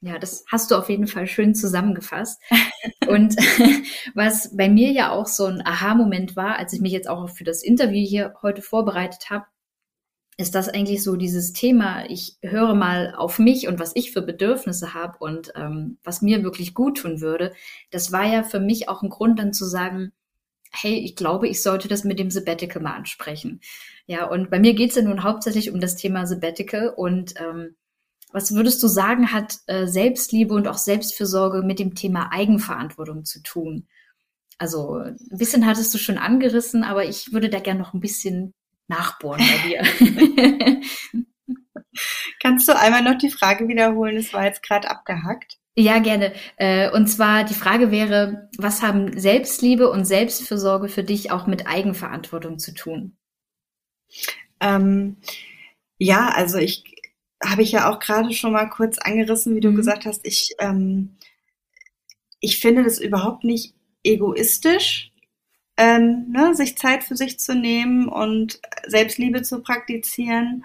Ja, 0.00 0.18
das 0.18 0.44
hast 0.50 0.70
du 0.70 0.76
auf 0.76 0.88
jeden 0.88 1.06
Fall 1.06 1.26
schön 1.26 1.54
zusammengefasst. 1.54 2.40
und 3.08 3.36
was 4.14 4.56
bei 4.56 4.68
mir 4.68 4.90
ja 4.92 5.10
auch 5.10 5.26
so 5.26 5.46
ein 5.46 5.64
Aha-Moment 5.64 6.36
war, 6.36 6.58
als 6.58 6.72
ich 6.72 6.80
mich 6.80 6.92
jetzt 6.92 7.08
auch 7.08 7.28
für 7.28 7.44
das 7.44 7.62
Interview 7.62 8.06
hier 8.06 8.34
heute 8.42 8.62
vorbereitet 8.62 9.30
habe, 9.30 9.46
ist 10.38 10.54
das 10.54 10.68
eigentlich 10.68 11.02
so 11.02 11.16
dieses 11.16 11.52
Thema, 11.54 12.04
ich 12.10 12.36
höre 12.42 12.74
mal 12.74 13.14
auf 13.16 13.38
mich 13.38 13.68
und 13.68 13.78
was 13.78 13.92
ich 13.94 14.12
für 14.12 14.20
Bedürfnisse 14.20 14.92
habe 14.92 15.16
und 15.18 15.52
ähm, 15.56 15.98
was 16.04 16.20
mir 16.20 16.42
wirklich 16.42 16.74
gut 16.74 16.98
tun 16.98 17.22
würde. 17.22 17.54
Das 17.90 18.12
war 18.12 18.26
ja 18.26 18.42
für 18.42 18.60
mich 18.60 18.88
auch 18.88 19.02
ein 19.02 19.08
Grund 19.08 19.38
dann 19.38 19.54
zu 19.54 19.64
sagen, 19.64 20.12
hey, 20.76 20.98
ich 20.98 21.16
glaube, 21.16 21.48
ich 21.48 21.62
sollte 21.62 21.88
das 21.88 22.04
mit 22.04 22.18
dem 22.18 22.30
Sabbatical 22.30 22.82
mal 22.82 22.94
ansprechen. 22.94 23.60
Ja, 24.06 24.26
und 24.26 24.50
bei 24.50 24.58
mir 24.58 24.74
geht 24.74 24.90
es 24.90 24.96
ja 24.96 25.02
nun 25.02 25.22
hauptsächlich 25.22 25.70
um 25.72 25.80
das 25.80 25.96
Thema 25.96 26.26
Sabbatical. 26.26 26.90
Und 26.90 27.34
ähm, 27.40 27.76
was 28.32 28.54
würdest 28.54 28.82
du 28.82 28.88
sagen, 28.88 29.32
hat 29.32 29.58
äh, 29.66 29.86
Selbstliebe 29.86 30.54
und 30.54 30.68
auch 30.68 30.78
Selbstfürsorge 30.78 31.62
mit 31.62 31.78
dem 31.78 31.94
Thema 31.94 32.30
Eigenverantwortung 32.32 33.24
zu 33.24 33.42
tun? 33.42 33.88
Also 34.58 34.96
ein 34.96 35.16
bisschen 35.30 35.66
hattest 35.66 35.92
du 35.92 35.98
schon 35.98 36.18
angerissen, 36.18 36.84
aber 36.84 37.04
ich 37.04 37.32
würde 37.32 37.50
da 37.50 37.60
gerne 37.60 37.80
noch 37.80 37.94
ein 37.94 38.00
bisschen 38.00 38.54
nachbohren 38.88 39.40
bei 39.40 39.68
dir. 39.68 40.82
Kannst 42.40 42.68
du 42.68 42.76
einmal 42.76 43.02
noch 43.02 43.18
die 43.18 43.30
Frage 43.30 43.68
wiederholen? 43.68 44.16
Es 44.16 44.32
war 44.32 44.44
jetzt 44.44 44.62
gerade 44.62 44.88
abgehackt. 44.88 45.58
Ja, 45.78 45.98
gerne. 45.98 46.32
Äh, 46.56 46.90
Und 46.90 47.06
zwar 47.08 47.44
die 47.44 47.54
Frage 47.54 47.90
wäre, 47.90 48.48
was 48.56 48.82
haben 48.82 49.18
Selbstliebe 49.18 49.90
und 49.90 50.06
Selbstfürsorge 50.06 50.88
für 50.88 51.04
dich 51.04 51.30
auch 51.30 51.46
mit 51.46 51.66
Eigenverantwortung 51.66 52.58
zu 52.58 52.72
tun? 52.72 53.16
Ähm, 54.60 55.18
ja, 55.98 56.28
also 56.34 56.58
ich 56.58 56.84
habe 57.44 57.62
ich 57.62 57.72
ja 57.72 57.90
auch 57.90 57.98
gerade 57.98 58.32
schon 58.32 58.52
mal 58.52 58.68
kurz 58.68 58.98
angerissen, 58.98 59.54
wie 59.54 59.60
du 59.60 59.70
mhm. 59.70 59.76
gesagt 59.76 60.06
hast. 60.06 60.26
Ich 60.26 60.54
ähm, 60.58 61.16
ich 62.40 62.60
finde 62.60 62.84
das 62.84 62.98
überhaupt 62.98 63.44
nicht 63.44 63.74
egoistisch, 64.04 65.12
ähm, 65.76 66.30
ne, 66.30 66.54
sich 66.54 66.78
Zeit 66.78 67.04
für 67.04 67.16
sich 67.16 67.38
zu 67.38 67.54
nehmen 67.54 68.08
und 68.08 68.60
Selbstliebe 68.86 69.42
zu 69.42 69.62
praktizieren. 69.62 70.64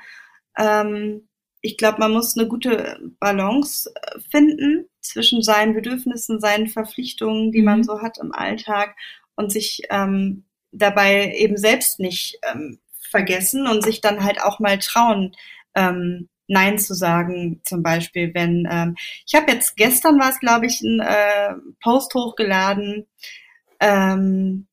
Ähm, 0.57 1.27
ich 1.61 1.77
glaube, 1.77 1.99
man 1.99 2.11
muss 2.11 2.37
eine 2.37 2.47
gute 2.47 2.99
Balance 3.19 3.91
äh, 3.95 4.19
finden 4.29 4.85
zwischen 4.99 5.41
seinen 5.41 5.73
Bedürfnissen, 5.73 6.39
seinen 6.39 6.67
Verpflichtungen, 6.67 7.51
die 7.51 7.61
man 7.61 7.79
mhm. 7.79 7.83
so 7.83 8.01
hat 8.01 8.17
im 8.17 8.33
Alltag 8.33 8.95
und 9.35 9.51
sich 9.51 9.83
ähm, 9.89 10.43
dabei 10.71 11.33
eben 11.35 11.57
selbst 11.57 11.99
nicht 11.99 12.39
ähm, 12.51 12.79
vergessen 13.09 13.67
und 13.67 13.83
sich 13.83 14.01
dann 14.01 14.23
halt 14.23 14.41
auch 14.41 14.59
mal 14.59 14.79
trauen, 14.79 15.35
ähm, 15.75 16.29
Nein 16.47 16.79
zu 16.79 16.93
sagen, 16.93 17.61
zum 17.63 17.81
Beispiel, 17.81 18.33
wenn 18.33 18.67
ähm, 18.69 18.95
ich 19.25 19.35
habe 19.35 19.51
jetzt 19.51 19.77
gestern 19.77 20.19
war 20.19 20.31
es, 20.31 20.39
glaube 20.39 20.65
ich, 20.65 20.81
ein 20.81 20.99
äh, 20.99 21.55
Post 21.81 22.13
hochgeladen, 22.13 23.07
ähm, 23.79 24.67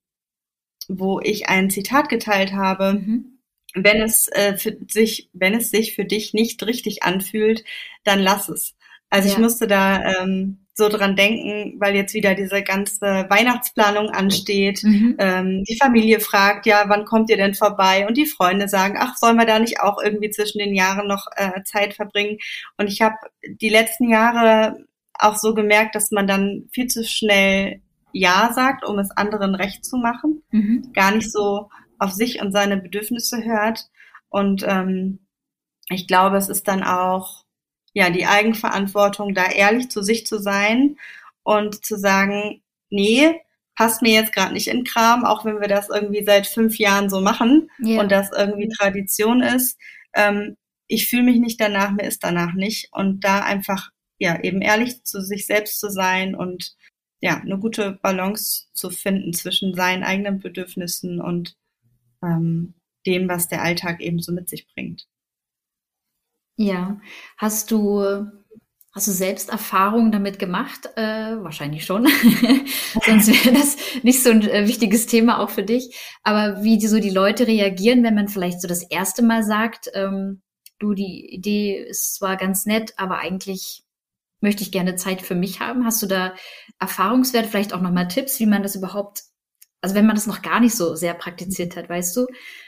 wo 0.88 1.20
ich 1.20 1.48
ein 1.48 1.70
Zitat 1.70 2.09
geteilt 2.09 2.53
habe. 2.53 2.94
Mhm. 2.94 3.38
Wenn 3.85 4.03
es 4.03 4.29
äh, 4.29 4.57
für 4.57 4.77
sich, 4.88 5.29
wenn 5.33 5.55
es 5.55 5.71
sich 5.71 5.95
für 5.95 6.05
dich 6.05 6.35
nicht 6.35 6.64
richtig 6.64 7.03
anfühlt, 7.03 7.64
dann 8.05 8.21
lass 8.21 8.49
es. 8.49 8.75
Also 9.11 9.29
ja. 9.29 9.35
ich 9.35 9.41
musste 9.41 9.67
da 9.67 10.03
ähm, 10.03 10.67
so 10.79 10.88
dran 10.88 11.17
denken, 11.17 11.75
weil 11.81 11.97
jetzt 11.97 12.14
wieder 12.14 12.35
diese 12.35 12.62
ganze 12.62 13.27
Weihnachtsplanung 13.29 14.11
ansteht. 14.11 14.83
Mhm. 14.85 15.17
Ähm, 15.19 15.64
die 15.69 15.77
Familie 15.77 16.21
fragt, 16.21 16.67
ja, 16.67 16.85
wann 16.87 17.05
kommt 17.05 17.31
ihr 17.31 17.37
denn 17.37 17.55
vorbei? 17.55 18.07
Und 18.07 18.17
die 18.17 18.27
Freunde 18.27 18.69
sagen, 18.69 18.97
ach, 18.99 19.17
sollen 19.17 19.37
wir 19.37 19.45
da 19.45 19.59
nicht 19.59 19.81
auch 19.81 20.01
irgendwie 20.03 20.31
zwischen 20.31 20.59
den 20.59 20.75
Jahren 20.75 21.09
noch 21.09 21.27
äh, 21.37 21.62
Zeit 21.64 21.95
verbringen? 21.95 22.38
Und 22.77 22.87
ich 22.87 23.03
habe 23.03 23.17
die 23.45 23.69
letzten 23.69 24.09
Jahre 24.09 24.85
auch 25.14 25.37
so 25.37 25.53
gemerkt, 25.53 25.97
dass 25.97 26.12
man 26.12 26.29
dann 26.29 26.69
viel 26.73 26.87
zu 26.87 27.05
schnell 27.05 27.81
Ja 28.12 28.53
sagt, 28.55 28.87
um 28.87 29.01
es 29.01 29.11
anderen 29.11 29.57
recht 29.57 29.85
zu 29.85 29.97
machen, 29.97 30.43
mhm. 30.53 30.93
gar 30.95 31.11
nicht 31.12 31.33
so 31.33 31.69
auf 31.99 32.13
sich 32.13 32.41
und 32.41 32.53
seine 32.53 32.77
Bedürfnisse 32.77 33.45
hört. 33.45 33.89
Und 34.29 34.65
ähm, 34.67 35.21
ich 35.89 36.07
glaube, 36.07 36.37
es 36.37 36.49
ist 36.49 36.69
dann 36.69 36.83
auch 36.83 37.45
ja 37.93 38.11
die 38.11 38.27
Eigenverantwortung, 38.27 39.35
da 39.35 39.51
ehrlich 39.51 39.91
zu 39.91 40.03
sich 40.03 40.27
zu 40.27 40.39
sein 40.39 40.97
und 41.43 41.85
zu 41.85 41.99
sagen, 41.99 42.63
nee, 42.91 43.41
passt 43.75 44.03
mir 44.03 44.13
jetzt 44.13 44.33
gerade 44.33 44.53
nicht 44.53 44.69
in 44.69 44.85
Kram, 44.85 45.25
auch 45.25 45.45
wenn 45.45 45.61
wir 45.61 45.69
das 45.69 45.89
irgendwie 45.89 46.25
seit 46.25 46.47
fünf 46.47 46.79
Jahren 46.79 47.09
so 47.09 47.21
machen 47.21 47.71
yeah. 47.81 48.01
und 48.01 48.11
das 48.11 48.31
irgendwie 48.37 48.69
Tradition 48.69 49.41
ist. 49.41 49.79
Ähm, 50.15 50.57
ich 50.89 51.09
fühle 51.09 51.23
mich 51.23 51.39
nicht 51.39 51.61
danach, 51.61 51.93
mir 51.93 52.05
ist 52.05 52.25
danach 52.25 52.55
nicht. 52.55 52.89
Und 52.93 53.21
da 53.21 53.41
einfach, 53.41 53.91
ja, 54.19 54.43
eben 54.43 54.63
ehrlich 54.63 55.05
zu 55.05 55.21
sich 55.21 55.47
selbst 55.47 55.79
zu 55.79 55.91
sein 55.91 56.35
und 56.35 56.75
ja, 57.21 57.37
eine 57.37 57.59
gute 57.59 57.93
Balance 58.03 58.67
zu 58.73 58.91
finden 58.91 59.33
zwischen 59.33 59.75
seinen 59.75 60.03
eigenen 60.03 60.41
Bedürfnissen 60.41 61.21
und 61.21 61.57
ähm, 62.22 62.74
dem, 63.07 63.28
was 63.28 63.48
der 63.48 63.62
Alltag 63.62 64.00
eben 64.00 64.20
so 64.20 64.33
mit 64.33 64.48
sich 64.48 64.66
bringt. 64.74 65.07
Ja. 66.57 67.00
Hast 67.37 67.70
du 67.70 68.28
hast 68.92 69.07
du 69.07 69.12
selbst 69.12 69.50
Erfahrungen 69.50 70.11
damit 70.11 70.38
gemacht? 70.38 70.88
Äh, 70.96 71.42
wahrscheinlich 71.42 71.85
schon. 71.85 72.07
Sonst 73.07 73.28
wäre 73.28 73.54
das 73.54 73.76
nicht 74.02 74.22
so 74.22 74.31
ein 74.31 74.42
äh, 74.42 74.66
wichtiges 74.66 75.07
Thema 75.07 75.38
auch 75.38 75.50
für 75.50 75.62
dich. 75.62 75.96
Aber 76.24 76.64
wie 76.64 76.78
die, 76.78 76.88
so 76.88 76.98
die 76.98 77.11
Leute 77.11 77.46
reagieren, 77.46 78.02
wenn 78.02 78.16
man 78.16 78.28
vielleicht 78.28 78.61
so 78.61 78.66
das 78.66 78.83
erste 78.83 79.22
Mal 79.22 79.44
sagt, 79.44 79.88
ähm, 79.94 80.42
du, 80.81 80.94
die 80.94 81.33
Idee 81.33 81.78
ist 81.78 82.16
zwar 82.16 82.37
ganz 82.37 82.66
nett, 82.66 82.94
aber 82.96 83.18
eigentlich 83.18 83.85
möchte 84.40 84.62
ich 84.62 84.72
gerne 84.72 84.96
Zeit 84.96 85.22
für 85.22 85.35
mich 85.35 85.61
haben. 85.61 85.85
Hast 85.85 86.02
du 86.02 86.07
da 86.07 86.35
Erfahrungswert, 86.81 87.46
vielleicht 87.46 87.72
auch 87.72 87.81
nochmal 87.81 88.09
Tipps, 88.09 88.40
wie 88.40 88.46
man 88.46 88.62
das 88.62 88.74
überhaupt, 88.74 89.22
also 89.81 89.95
wenn 89.95 90.07
man 90.07 90.17
das 90.17 90.27
noch 90.27 90.43
gar 90.43 90.61
nicht 90.61 90.75
so 90.75 90.95
sehr 90.95 91.14
praktiziert 91.14 91.77
hat, 91.77 91.88
weißt 91.88 92.17
du, 92.17 92.27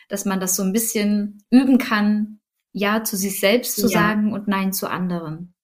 dass 0.08 0.24
man 0.24 0.40
das 0.40 0.56
so 0.56 0.62
ein 0.62 0.72
bisschen 0.72 1.42
üben 1.50 1.78
kann, 1.78 2.40
ja 2.72 3.02
zu 3.02 3.16
sich 3.16 3.40
selbst 3.40 3.76
zu 3.76 3.88
ja. 3.88 4.00
sagen 4.00 4.32
und 4.32 4.48
Nein 4.48 4.72
zu 4.72 4.88
anderen? 4.88 5.54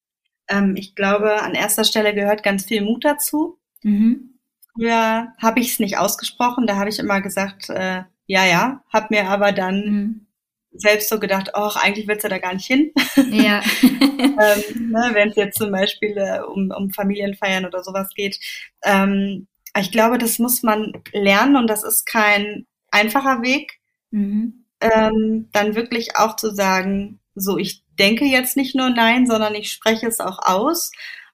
Ähm, 0.49 0.75
ich 0.77 0.95
glaube, 0.95 1.43
an 1.43 1.55
erster 1.55 1.85
Stelle 1.85 2.15
gehört 2.15 2.43
ganz 2.43 2.65
viel 2.65 2.83
Mut 2.83 3.05
dazu. 3.05 3.59
Mhm. 3.83 4.39
Früher 4.75 5.33
habe 5.41 5.61
ich 5.61 5.73
es 5.73 5.81
nicht 5.81 5.99
ausgesprochen, 5.99 6.67
da 6.67 6.77
habe 6.77 6.91
ich 6.91 6.99
immer 6.99 7.21
gesagt, 7.21 7.71
äh, 7.71 8.03
ja, 8.27 8.45
ja, 8.45 8.85
habe 8.93 9.07
mir 9.11 9.29
aber 9.29 9.53
dann 9.53 9.77
mhm. 9.85 10.27
selbst 10.73 11.09
so 11.09 11.21
gedacht, 11.21 11.55
ach, 11.55 11.77
eigentlich 11.77 12.09
willst 12.09 12.25
du 12.25 12.29
da 12.29 12.39
gar 12.39 12.55
nicht 12.55 12.67
hin. 12.67 12.93
Ja. 13.31 13.63
ähm, 13.83 14.91
ne, 14.91 15.11
Wenn 15.13 15.31
es 15.31 15.37
jetzt 15.37 15.59
zum 15.59 15.71
Beispiel 15.71 16.17
äh, 16.17 16.41
um, 16.41 16.71
um 16.71 16.91
Familienfeiern 16.91 17.65
oder 17.65 17.83
sowas 17.83 18.11
geht. 18.15 18.39
Ähm, 18.85 19.47
ich 19.81 19.93
glaube, 19.93 20.19
das 20.19 20.39
muss 20.39 20.63
man 20.63 20.93
lernen 21.13 21.57
und 21.57 21.69
das 21.69 21.85
ist 21.85 22.07
kein 22.07 22.67
einfacher 22.91 23.43
Weg. 23.43 23.81
Mhm 24.11 24.67
ähm, 24.81 25.49
dann 25.53 25.75
wirklich 25.75 26.17
auch 26.17 26.37
zu 26.37 26.55
sagen, 26.55 27.21
so 27.35 27.59
ich 27.59 27.83
denke 27.99 28.25
jetzt 28.25 28.57
nicht 28.57 28.75
nur 28.75 28.91
nein, 28.91 29.27
sondern 29.27 29.55
ich 29.55 29.73
spreche 29.73 30.07
es 30.07 30.21
auch 30.21 30.39
aus. 30.43 30.91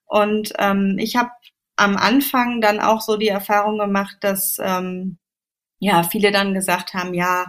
Und 0.07 0.53
ähm, 0.59 0.97
ich 0.99 1.17
habe 1.17 1.31
am 1.77 1.97
Anfang 1.97 2.61
dann 2.61 2.81
auch 2.81 3.01
so 3.01 3.17
die 3.17 3.29
Erfahrung 3.29 3.79
gemacht, 3.79 4.17
dass 4.21 4.59
ähm, 4.61 5.19
ja 5.79 6.03
viele 6.05 6.31
dann 6.33 6.55
gesagt 6.55 6.95
haben, 6.95 7.15
ja, 7.15 7.47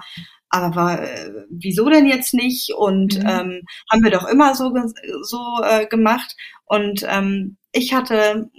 aber 0.49 1.01
äh, 1.01 1.31
wieso 1.49 1.89
denn 1.89 2.05
jetzt 2.05 2.33
nicht? 2.33 2.73
Und 2.73 3.19
mhm. 3.19 3.27
ähm, 3.27 3.61
haben 3.91 4.03
wir 4.03 4.11
doch 4.11 4.27
immer 4.27 4.55
so 4.55 4.73
so 5.23 5.61
äh, 5.63 5.87
gemacht. 5.87 6.35
Und 6.65 7.05
ähm, 7.07 7.57
ich 7.71 7.93
hatte 7.93 8.49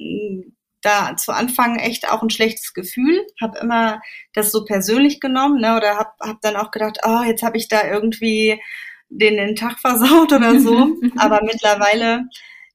da 0.85 1.17
zu 1.17 1.33
Anfang 1.33 1.79
echt 1.79 2.09
auch 2.11 2.23
ein 2.23 2.31
schlechtes 2.31 2.75
Gefühl, 2.75 3.27
habe 3.41 3.59
immer 3.59 4.01
das 4.33 4.53
so 4.53 4.65
persönlich 4.65 5.21
genommen, 5.21 5.61
ne, 5.61 5.77
oder 5.77 5.97
habe 5.97 6.11
hab 6.21 6.41
dann 6.43 6.57
auch 6.57 6.71
gedacht, 6.71 6.99
oh, 7.05 7.23
jetzt 7.23 7.43
habe 7.43 7.57
ich 7.57 7.69
da 7.69 7.89
irgendwie 7.89 8.61
den, 9.09 9.37
den 9.37 9.57
Tag 9.57 9.79
versaut 9.81 10.33
oder 10.33 10.61
so. 10.61 10.97
Aber 11.17 11.41
mittlerweile 11.43 12.25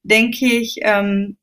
denke 0.03 0.45
ich, 0.45 0.77
ähm, 0.81 1.37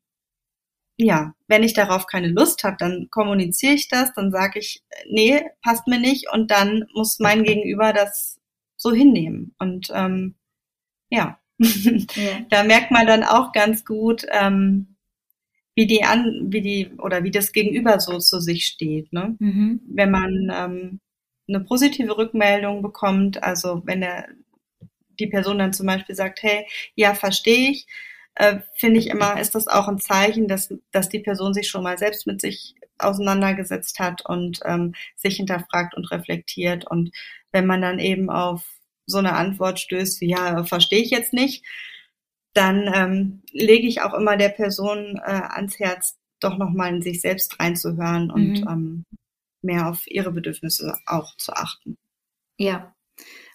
ja, 0.98 1.34
wenn 1.46 1.62
ich 1.62 1.74
darauf 1.74 2.06
keine 2.06 2.28
Lust 2.28 2.64
habe, 2.64 2.76
dann 2.78 3.08
kommuniziere 3.10 3.74
ich 3.74 3.88
das, 3.88 4.12
dann 4.14 4.32
sage 4.32 4.58
ich, 4.58 4.82
nee, 5.08 5.42
passt 5.62 5.86
mir 5.86 6.00
nicht 6.00 6.32
und 6.32 6.50
dann 6.50 6.86
muss 6.94 7.18
mein 7.18 7.44
Gegenüber 7.44 7.92
das 7.92 8.40
so 8.76 8.92
hinnehmen. 8.92 9.54
Und 9.58 9.88
ähm, 9.94 10.36
ja, 11.10 11.38
ja. 11.58 12.40
da 12.50 12.64
merkt 12.64 12.90
man 12.90 13.06
dann 13.06 13.24
auch 13.24 13.52
ganz 13.52 13.84
gut, 13.84 14.26
ähm, 14.30 14.95
wie 15.76 15.86
die 15.86 16.02
an, 16.02 16.46
wie 16.48 16.62
die 16.62 16.90
oder 16.98 17.22
wie 17.22 17.30
das 17.30 17.52
Gegenüber 17.52 18.00
so 18.00 18.18
zu 18.18 18.40
sich 18.40 18.66
steht. 18.66 19.12
Ne? 19.12 19.36
Mhm. 19.38 19.82
Wenn 19.86 20.10
man 20.10 20.52
ähm, 20.52 21.00
eine 21.48 21.60
positive 21.60 22.16
Rückmeldung 22.16 22.82
bekommt, 22.82 23.42
also 23.42 23.82
wenn 23.84 24.00
der, 24.00 24.26
die 25.20 25.26
Person 25.26 25.58
dann 25.58 25.74
zum 25.74 25.86
Beispiel 25.86 26.16
sagt, 26.16 26.42
hey, 26.42 26.66
ja, 26.94 27.14
verstehe 27.14 27.70
ich, 27.70 27.86
äh, 28.36 28.60
finde 28.74 28.98
ich 28.98 29.08
immer, 29.08 29.38
ist 29.38 29.54
das 29.54 29.68
auch 29.68 29.86
ein 29.86 29.98
Zeichen, 29.98 30.48
dass, 30.48 30.72
dass 30.92 31.10
die 31.10 31.20
Person 31.20 31.52
sich 31.52 31.68
schon 31.68 31.82
mal 31.82 31.98
selbst 31.98 32.26
mit 32.26 32.40
sich 32.40 32.74
auseinandergesetzt 32.98 33.98
hat 33.98 34.24
und 34.24 34.60
ähm, 34.64 34.94
sich 35.14 35.36
hinterfragt 35.36 35.94
und 35.94 36.10
reflektiert. 36.10 36.86
Und 36.90 37.10
wenn 37.52 37.66
man 37.66 37.82
dann 37.82 37.98
eben 37.98 38.30
auf 38.30 38.64
so 39.04 39.18
eine 39.18 39.34
Antwort 39.34 39.78
stößt 39.78 40.22
wie, 40.22 40.30
ja, 40.30 40.64
verstehe 40.64 41.02
ich 41.02 41.10
jetzt 41.10 41.34
nicht, 41.34 41.64
dann 42.56 42.90
ähm, 42.94 43.42
lege 43.52 43.86
ich 43.86 44.02
auch 44.02 44.14
immer 44.14 44.36
der 44.36 44.48
Person 44.50 45.20
äh, 45.24 45.30
ans 45.30 45.78
Herz, 45.78 46.16
doch 46.40 46.58
nochmal 46.58 46.94
in 46.94 47.02
sich 47.02 47.20
selbst 47.20 47.58
reinzuhören 47.58 48.30
und 48.30 48.60
mhm. 48.60 48.68
ähm, 48.68 49.04
mehr 49.62 49.88
auf 49.88 50.06
ihre 50.06 50.32
Bedürfnisse 50.32 50.98
auch 51.06 51.36
zu 51.36 51.52
achten. 51.52 51.96
Ja. 52.58 52.94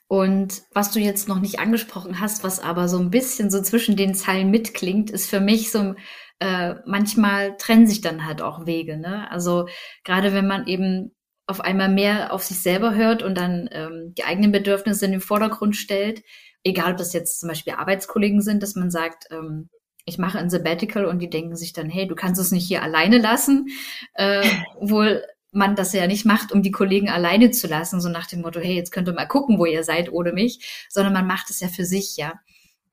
Und 0.07 0.63
was 0.73 0.91
du 0.91 0.99
jetzt 0.99 1.29
noch 1.29 1.39
nicht 1.39 1.59
angesprochen 1.59 2.19
hast, 2.19 2.43
was 2.43 2.59
aber 2.59 2.89
so 2.89 2.99
ein 2.99 3.11
bisschen 3.11 3.49
so 3.49 3.61
zwischen 3.61 3.95
den 3.95 4.13
Zeilen 4.13 4.51
mitklingt, 4.51 5.09
ist 5.09 5.29
für 5.29 5.39
mich 5.39 5.71
so, 5.71 5.95
äh, 6.39 6.75
manchmal 6.85 7.55
trennen 7.57 7.87
sich 7.87 8.01
dann 8.01 8.25
halt 8.25 8.41
auch 8.41 8.65
Wege. 8.65 8.97
Ne? 8.97 9.31
Also 9.31 9.67
gerade 10.03 10.33
wenn 10.33 10.47
man 10.47 10.67
eben 10.67 11.15
auf 11.47 11.61
einmal 11.61 11.89
mehr 11.89 12.33
auf 12.33 12.43
sich 12.43 12.59
selber 12.59 12.93
hört 12.93 13.23
und 13.23 13.35
dann 13.35 13.69
ähm, 13.71 14.13
die 14.17 14.23
eigenen 14.25 14.51
Bedürfnisse 14.51 15.05
in 15.05 15.11
den 15.11 15.21
Vordergrund 15.21 15.75
stellt, 15.75 16.23
egal 16.63 16.91
ob 16.91 16.97
das 16.97 17.13
jetzt 17.13 17.39
zum 17.39 17.49
Beispiel 17.49 17.73
Arbeitskollegen 17.73 18.41
sind, 18.41 18.63
dass 18.63 18.75
man 18.75 18.91
sagt, 18.91 19.27
ähm, 19.31 19.69
ich 20.05 20.17
mache 20.17 20.39
ein 20.39 20.49
Sabbatical 20.49 21.05
und 21.05 21.19
die 21.19 21.29
denken 21.29 21.55
sich 21.55 21.73
dann, 21.73 21.89
hey, 21.89 22.07
du 22.07 22.15
kannst 22.15 22.41
es 22.41 22.51
nicht 22.51 22.67
hier 22.67 22.83
alleine 22.83 23.19
lassen, 23.19 23.67
äh, 24.13 24.43
wohl 24.79 25.23
man 25.51 25.75
das 25.75 25.93
ja 25.93 26.07
nicht 26.07 26.25
macht, 26.25 26.51
um 26.51 26.61
die 26.61 26.71
Kollegen 26.71 27.09
alleine 27.09 27.51
zu 27.51 27.67
lassen, 27.67 27.99
so 27.99 28.09
nach 28.09 28.27
dem 28.27 28.41
Motto, 28.41 28.59
hey, 28.59 28.75
jetzt 28.75 28.91
könnt 28.91 29.09
ihr 29.09 29.13
mal 29.13 29.27
gucken, 29.27 29.59
wo 29.59 29.65
ihr 29.65 29.83
seid 29.83 30.11
ohne 30.11 30.31
mich, 30.31 30.87
sondern 30.89 31.13
man 31.13 31.27
macht 31.27 31.49
es 31.49 31.59
ja 31.59 31.67
für 31.67 31.85
sich, 31.85 32.15
ja. 32.15 32.39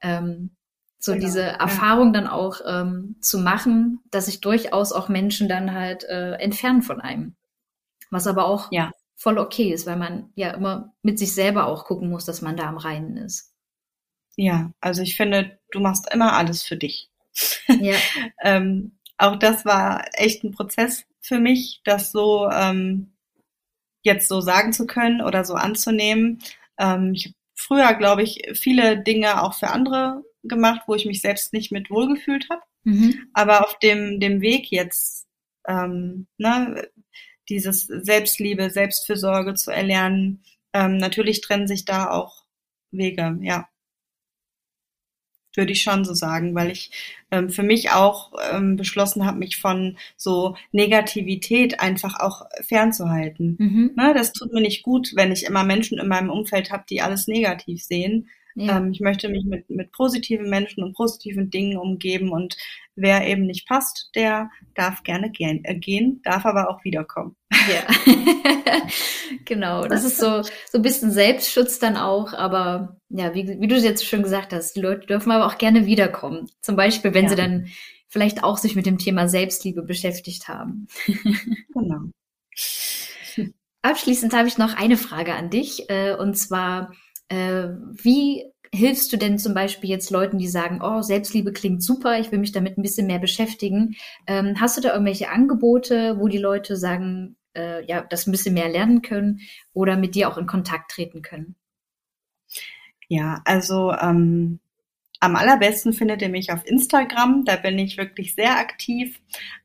Ähm, 0.00 0.50
so 0.98 1.12
genau, 1.12 1.24
diese 1.24 1.42
Erfahrung 1.42 2.12
dann 2.12 2.26
auch 2.26 2.60
ähm, 2.66 3.16
zu 3.20 3.38
machen, 3.38 4.00
dass 4.10 4.26
sich 4.26 4.40
durchaus 4.40 4.92
auch 4.92 5.08
Menschen 5.08 5.48
dann 5.48 5.72
halt 5.72 6.02
äh, 6.04 6.32
entfernen 6.32 6.82
von 6.82 7.00
einem. 7.00 7.36
Was 8.10 8.26
aber 8.26 8.46
auch 8.46 8.72
ja. 8.72 8.90
voll 9.14 9.38
okay 9.38 9.72
ist, 9.72 9.86
weil 9.86 9.96
man 9.96 10.32
ja 10.34 10.50
immer 10.50 10.92
mit 11.02 11.18
sich 11.18 11.34
selber 11.34 11.66
auch 11.66 11.84
gucken 11.84 12.10
muss, 12.10 12.24
dass 12.24 12.42
man 12.42 12.56
da 12.56 12.64
am 12.64 12.78
Reinen 12.78 13.16
ist. 13.16 13.47
Ja, 14.40 14.70
also 14.80 15.02
ich 15.02 15.16
finde, 15.16 15.58
du 15.72 15.80
machst 15.80 16.06
immer 16.14 16.34
alles 16.34 16.62
für 16.62 16.76
dich. 16.76 17.10
Ja. 17.66 17.96
ähm, 18.42 18.96
auch 19.16 19.34
das 19.34 19.64
war 19.64 20.04
echt 20.12 20.44
ein 20.44 20.52
Prozess 20.52 21.04
für 21.20 21.40
mich, 21.40 21.80
das 21.84 22.12
so 22.12 22.48
ähm, 22.48 23.14
jetzt 24.02 24.28
so 24.28 24.40
sagen 24.40 24.72
zu 24.72 24.86
können 24.86 25.22
oder 25.22 25.44
so 25.44 25.54
anzunehmen. 25.54 26.38
Ähm, 26.78 27.14
ich 27.14 27.24
habe 27.24 27.34
früher, 27.56 27.94
glaube 27.94 28.22
ich, 28.22 28.40
viele 28.54 29.02
Dinge 29.02 29.42
auch 29.42 29.54
für 29.54 29.70
andere 29.70 30.22
gemacht, 30.44 30.82
wo 30.86 30.94
ich 30.94 31.04
mich 31.04 31.20
selbst 31.20 31.52
nicht 31.52 31.72
mit 31.72 31.90
wohlgefühlt 31.90 32.48
habe. 32.48 32.62
Mhm. 32.84 33.28
Aber 33.34 33.66
auf 33.66 33.76
dem, 33.80 34.20
dem 34.20 34.40
Weg 34.40 34.70
jetzt, 34.70 35.26
ähm, 35.66 36.28
ne, 36.36 36.88
dieses 37.48 37.86
Selbstliebe, 37.86 38.70
Selbstfürsorge 38.70 39.54
zu 39.54 39.72
erlernen, 39.72 40.44
ähm, 40.72 40.96
natürlich 40.96 41.40
trennen 41.40 41.66
sich 41.66 41.84
da 41.84 42.08
auch 42.08 42.44
Wege, 42.92 43.36
ja 43.42 43.68
würde 45.54 45.72
ich 45.72 45.82
schon 45.82 46.04
so 46.04 46.14
sagen, 46.14 46.54
weil 46.54 46.70
ich 46.70 46.90
ähm, 47.30 47.50
für 47.50 47.62
mich 47.62 47.90
auch 47.90 48.32
ähm, 48.52 48.76
beschlossen 48.76 49.26
habe, 49.26 49.38
mich 49.38 49.56
von 49.56 49.98
so 50.16 50.56
Negativität 50.72 51.80
einfach 51.80 52.20
auch 52.20 52.46
fernzuhalten. 52.66 53.56
Mhm. 53.58 53.90
Ne, 53.96 54.14
das 54.14 54.32
tut 54.32 54.52
mir 54.52 54.60
nicht 54.60 54.82
gut, 54.82 55.12
wenn 55.14 55.32
ich 55.32 55.44
immer 55.44 55.64
Menschen 55.64 55.98
in 55.98 56.08
meinem 56.08 56.30
Umfeld 56.30 56.70
habe, 56.70 56.84
die 56.88 57.02
alles 57.02 57.26
negativ 57.26 57.82
sehen. 57.82 58.28
Ja. 58.58 58.78
Ähm, 58.78 58.92
ich 58.92 59.00
möchte 59.00 59.28
mich 59.28 59.44
mit, 59.44 59.68
mit 59.70 59.92
positiven 59.92 60.50
Menschen 60.50 60.82
und 60.82 60.96
positiven 60.96 61.50
Dingen 61.50 61.78
umgeben 61.78 62.30
und 62.30 62.56
wer 62.96 63.26
eben 63.26 63.46
nicht 63.46 63.66
passt, 63.68 64.10
der 64.14 64.50
darf 64.74 65.02
gerne 65.02 65.30
gehen, 65.30 65.64
äh, 65.64 65.76
gehen 65.76 66.20
darf 66.24 66.44
aber 66.44 66.68
auch 66.70 66.84
wiederkommen. 66.84 67.36
Ja, 67.52 68.14
genau. 69.44 69.86
Das 69.86 70.04
ist 70.04 70.18
so, 70.18 70.42
so 70.42 70.78
ein 70.78 70.82
bisschen 70.82 71.10
Selbstschutz 71.10 71.78
dann 71.78 71.96
auch, 71.96 72.32
aber 72.32 72.96
ja, 73.08 73.34
wie, 73.34 73.60
wie 73.60 73.68
du 73.68 73.76
jetzt 73.76 74.06
schon 74.06 74.22
gesagt 74.22 74.52
hast, 74.52 74.74
die 74.76 74.80
Leute 74.80 75.06
dürfen 75.06 75.30
aber 75.32 75.46
auch 75.46 75.58
gerne 75.58 75.86
wiederkommen. 75.86 76.50
Zum 76.60 76.76
Beispiel, 76.76 77.14
wenn 77.14 77.24
ja. 77.24 77.30
sie 77.30 77.36
dann 77.36 77.68
vielleicht 78.08 78.42
auch 78.42 78.56
sich 78.56 78.74
mit 78.74 78.86
dem 78.86 78.98
Thema 78.98 79.28
Selbstliebe 79.28 79.82
beschäftigt 79.82 80.48
haben. 80.48 80.88
genau. 81.74 82.10
Abschließend 83.82 84.34
habe 84.34 84.48
ich 84.48 84.58
noch 84.58 84.76
eine 84.76 84.96
Frage 84.96 85.34
an 85.34 85.50
dich, 85.50 85.88
äh, 85.88 86.14
und 86.14 86.36
zwar, 86.36 86.92
äh, 87.28 87.68
wie 87.92 88.44
hilfst 88.72 89.12
du 89.12 89.16
denn 89.16 89.38
zum 89.38 89.54
Beispiel 89.54 89.90
jetzt 89.90 90.10
Leuten, 90.10 90.38
die 90.38 90.48
sagen, 90.48 90.80
oh, 90.82 91.02
Selbstliebe 91.02 91.52
klingt 91.52 91.82
super, 91.82 92.18
ich 92.18 92.30
will 92.30 92.38
mich 92.38 92.52
damit 92.52 92.76
ein 92.76 92.82
bisschen 92.82 93.06
mehr 93.06 93.18
beschäftigen? 93.18 93.96
Ähm, 94.26 94.60
hast 94.60 94.76
du 94.76 94.80
da 94.80 94.92
irgendwelche 94.92 95.30
Angebote, 95.30 96.18
wo 96.18 96.28
die 96.28 96.38
Leute 96.38 96.76
sagen, 96.76 97.36
äh, 97.56 97.84
ja, 97.86 98.02
das 98.02 98.26
ein 98.26 98.32
bisschen 98.32 98.54
mehr 98.54 98.68
lernen 98.68 99.02
können 99.02 99.40
oder 99.72 99.96
mit 99.96 100.14
dir 100.14 100.28
auch 100.28 100.38
in 100.38 100.46
Kontakt 100.46 100.90
treten 100.90 101.22
können? 101.22 101.56
Ja, 103.08 103.40
also 103.44 103.92
ähm, 103.92 104.60
am 105.20 105.34
allerbesten 105.34 105.92
findet 105.92 106.22
ihr 106.22 106.28
mich 106.28 106.52
auf 106.52 106.64
Instagram, 106.64 107.44
da 107.44 107.56
bin 107.56 107.78
ich 107.78 107.96
wirklich 107.96 108.34
sehr 108.34 108.58
aktiv. 108.58 109.20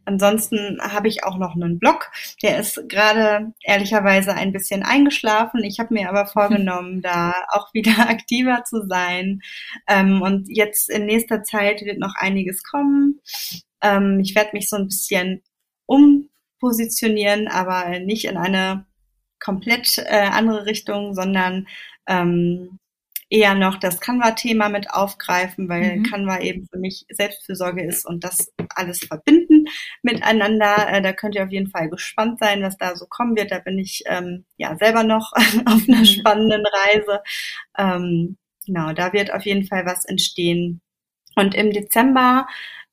Ansonsten 0.05 0.79
habe 0.81 1.07
ich 1.07 1.23
auch 1.23 1.37
noch 1.37 1.55
einen 1.55 1.79
Blog, 1.79 2.11
der 2.41 2.59
ist 2.59 2.81
gerade 2.89 3.53
ehrlicherweise 3.61 4.33
ein 4.33 4.51
bisschen 4.51 4.83
eingeschlafen. 4.83 5.63
Ich 5.63 5.79
habe 5.79 5.93
mir 5.93 6.09
aber 6.09 6.25
vorgenommen, 6.25 7.01
da 7.03 7.33
auch 7.49 7.73
wieder 7.73 7.91
aktiver 8.09 8.63
zu 8.63 8.87
sein. 8.87 9.41
Ähm, 9.87 10.21
und 10.21 10.47
jetzt 10.49 10.89
in 10.89 11.05
nächster 11.05 11.43
Zeit 11.43 11.81
wird 11.81 11.99
noch 11.99 12.15
einiges 12.15 12.63
kommen. 12.63 13.21
Ähm, 13.81 14.19
ich 14.21 14.35
werde 14.35 14.51
mich 14.53 14.69
so 14.69 14.77
ein 14.77 14.87
bisschen 14.87 15.43
umpositionieren, 15.85 17.47
aber 17.47 17.99
nicht 17.99 18.25
in 18.25 18.37
eine 18.37 18.85
komplett 19.39 19.99
äh, 19.99 20.29
andere 20.31 20.65
Richtung, 20.65 21.13
sondern 21.13 21.67
ähm, 22.07 22.79
eher 23.33 23.55
noch 23.55 23.77
das 23.77 23.99
Canva-Thema 23.99 24.69
mit 24.69 24.91
aufgreifen, 24.91 25.67
weil 25.67 25.97
mhm. 25.97 26.03
Canva 26.03 26.41
eben 26.41 26.67
für 26.71 26.77
mich 26.77 27.05
Selbstfürsorge 27.09 27.83
ist 27.83 28.05
und 28.05 28.23
das 28.23 28.53
alles 28.69 28.99
verbinden 28.99 29.65
miteinander. 30.03 30.87
Äh, 30.87 31.01
da 31.01 31.13
könnt 31.13 31.33
ihr 31.33 31.43
auf 31.43 31.51
jeden 31.51 31.71
Fall 31.71 31.89
gespannt 31.89 32.37
sein, 32.39 32.61
was 32.61 32.77
da 32.77 32.95
so 32.95 33.07
kommen 33.07 33.35
wird. 33.35 33.51
Da 33.51 33.57
bin 33.57 33.79
ich 33.79 34.03
ähm, 34.05 34.45
ja 34.57 34.77
selber 34.77 35.03
noch 35.03 35.33
auf 35.65 35.81
einer 35.87 35.99
mhm. 35.99 36.05
spannenden 36.05 36.63
Reise. 36.85 37.21
Ähm, 37.75 38.37
genau, 38.67 38.93
da 38.93 39.13
wird 39.13 39.33
auf 39.33 39.45
jeden 39.45 39.65
Fall 39.65 39.83
was 39.87 40.05
entstehen. 40.05 40.81
Und 41.35 41.55
im 41.55 41.71
Dezember 41.71 42.45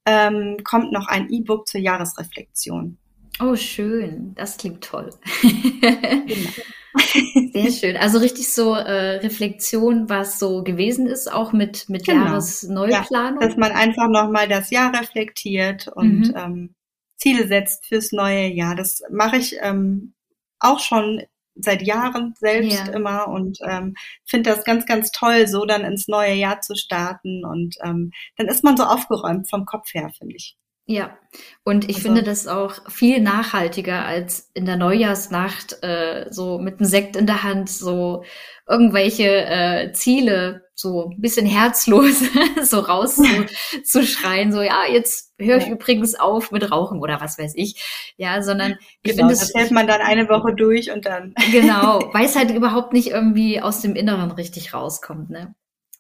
ähm, 0.06 0.56
kommt 0.64 0.90
noch 0.90 1.06
ein 1.08 1.28
E-Book 1.28 1.68
zur 1.68 1.82
Jahresreflexion. 1.82 2.96
Oh, 3.42 3.56
schön. 3.56 4.34
Das 4.36 4.56
klingt 4.56 4.82
toll. 4.82 5.10
genau. 5.42 6.50
Sehr 7.52 7.70
schön. 7.70 7.96
Also 7.96 8.18
richtig 8.18 8.52
so 8.52 8.74
äh, 8.74 9.16
Reflexion, 9.16 10.08
was 10.08 10.38
so 10.38 10.62
gewesen 10.62 11.06
ist, 11.06 11.32
auch 11.32 11.52
mit, 11.52 11.88
mit 11.88 12.06
genau. 12.06 12.24
Jahresneuplanung. 12.24 13.40
Ja, 13.40 13.48
dass 13.48 13.56
man 13.56 13.72
einfach 13.72 14.08
nochmal 14.08 14.48
das 14.48 14.70
Jahr 14.70 14.92
reflektiert 14.98 15.88
und 15.88 16.28
mhm. 16.28 16.34
ähm, 16.36 16.74
Ziele 17.16 17.46
setzt 17.46 17.86
fürs 17.86 18.12
neue 18.12 18.46
Jahr. 18.48 18.74
Das 18.74 19.02
mache 19.10 19.36
ich 19.36 19.56
ähm, 19.60 20.14
auch 20.58 20.80
schon 20.80 21.22
seit 21.54 21.82
Jahren 21.82 22.34
selbst 22.38 22.86
ja. 22.86 22.92
immer 22.92 23.28
und 23.28 23.58
ähm, 23.66 23.94
finde 24.24 24.50
das 24.50 24.64
ganz, 24.64 24.86
ganz 24.86 25.10
toll, 25.10 25.46
so 25.46 25.66
dann 25.66 25.84
ins 25.84 26.08
neue 26.08 26.34
Jahr 26.34 26.60
zu 26.60 26.74
starten. 26.74 27.44
Und 27.44 27.76
ähm, 27.82 28.12
dann 28.36 28.48
ist 28.48 28.64
man 28.64 28.76
so 28.76 28.84
aufgeräumt 28.84 29.48
vom 29.48 29.66
Kopf 29.66 29.92
her, 29.92 30.10
finde 30.16 30.36
ich. 30.36 30.56
Ja, 30.90 31.16
und 31.62 31.88
ich 31.88 31.98
also, 31.98 32.08
finde 32.08 32.24
das 32.24 32.48
auch 32.48 32.90
viel 32.90 33.20
nachhaltiger 33.20 34.04
als 34.04 34.50
in 34.54 34.64
der 34.64 34.76
Neujahrsnacht 34.76 35.84
äh, 35.84 36.26
so 36.30 36.58
mit 36.58 36.80
einem 36.80 36.88
Sekt 36.88 37.14
in 37.14 37.26
der 37.26 37.44
Hand 37.44 37.70
so 37.70 38.24
irgendwelche 38.68 39.44
äh, 39.46 39.92
Ziele 39.92 40.64
so 40.74 41.10
ein 41.10 41.20
bisschen 41.20 41.46
herzlos 41.46 42.24
so 42.64 42.80
rauszuschreien, 42.80 44.50
so 44.50 44.62
ja, 44.62 44.82
jetzt 44.90 45.32
höre 45.38 45.58
ich 45.58 45.66
ja. 45.66 45.72
übrigens 45.74 46.16
auf 46.16 46.50
mit 46.50 46.68
Rauchen 46.72 47.00
oder 47.00 47.20
was 47.20 47.38
weiß 47.38 47.52
ich. 47.54 48.12
Ja, 48.16 48.42
sondern 48.42 48.76
ich 49.04 49.12
genau, 49.12 49.28
finde 49.28 49.34
das 49.34 49.54
hält 49.54 49.70
man 49.70 49.86
dann 49.86 50.00
eine 50.00 50.28
Woche 50.28 50.56
durch 50.56 50.90
und 50.90 51.06
dann 51.06 51.34
genau, 51.52 52.10
weil 52.12 52.24
es 52.24 52.34
halt 52.34 52.50
überhaupt 52.50 52.92
nicht 52.92 53.10
irgendwie 53.10 53.60
aus 53.60 53.80
dem 53.80 53.94
Inneren 53.94 54.32
richtig 54.32 54.74
rauskommt, 54.74 55.30
ne? 55.30 55.54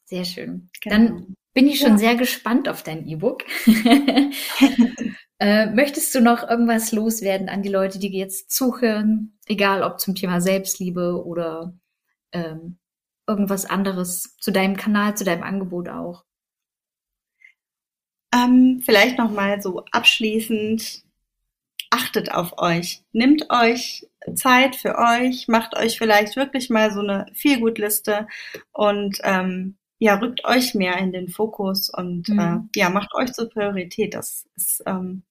Sehr 0.06 0.24
schön. 0.24 0.68
Genau. 0.80 0.96
Dann 0.96 1.36
bin 1.52 1.66
ich 1.66 1.80
schon 1.80 1.92
ja. 1.92 1.98
sehr 1.98 2.14
gespannt 2.16 2.68
auf 2.68 2.82
dein 2.82 3.06
E-Book. 3.06 3.44
äh, 5.38 5.66
möchtest 5.66 6.14
du 6.14 6.20
noch 6.20 6.48
irgendwas 6.48 6.92
loswerden 6.92 7.48
an 7.48 7.62
die 7.62 7.68
Leute, 7.68 7.98
die 7.98 8.08
jetzt 8.16 8.50
zuhören, 8.50 9.38
egal 9.46 9.82
ob 9.82 9.98
zum 10.00 10.14
Thema 10.14 10.40
Selbstliebe 10.40 11.24
oder 11.24 11.74
ähm, 12.32 12.78
irgendwas 13.26 13.66
anderes 13.66 14.36
zu 14.38 14.52
deinem 14.52 14.76
Kanal, 14.76 15.16
zu 15.16 15.24
deinem 15.24 15.42
Angebot 15.42 15.88
auch? 15.88 16.24
Ähm, 18.32 18.80
vielleicht 18.84 19.18
noch 19.18 19.30
mal 19.30 19.60
so 19.60 19.84
abschließend: 19.90 21.02
Achtet 21.90 22.32
auf 22.32 22.58
euch, 22.58 23.02
nimmt 23.12 23.50
euch 23.50 24.06
Zeit 24.34 24.76
für 24.76 24.98
euch, 24.98 25.48
macht 25.48 25.76
euch 25.76 25.98
vielleicht 25.98 26.36
wirklich 26.36 26.70
mal 26.70 26.92
so 26.92 27.00
eine 27.00 27.26
Feelgood-Liste 27.34 28.28
und 28.72 29.18
ähm, 29.24 29.76
ja, 30.00 30.14
rückt 30.14 30.44
euch 30.46 30.74
mehr 30.74 30.96
in 30.96 31.12
den 31.12 31.28
Fokus 31.28 31.90
und 31.90 32.30
mhm. 32.30 32.38
äh, 32.74 32.78
ja, 32.78 32.88
macht 32.88 33.14
euch 33.14 33.32
zur 33.34 33.50
Priorität. 33.50 34.14
Das 34.14 34.48
ist, 34.56 34.82
ähm, 34.86 35.22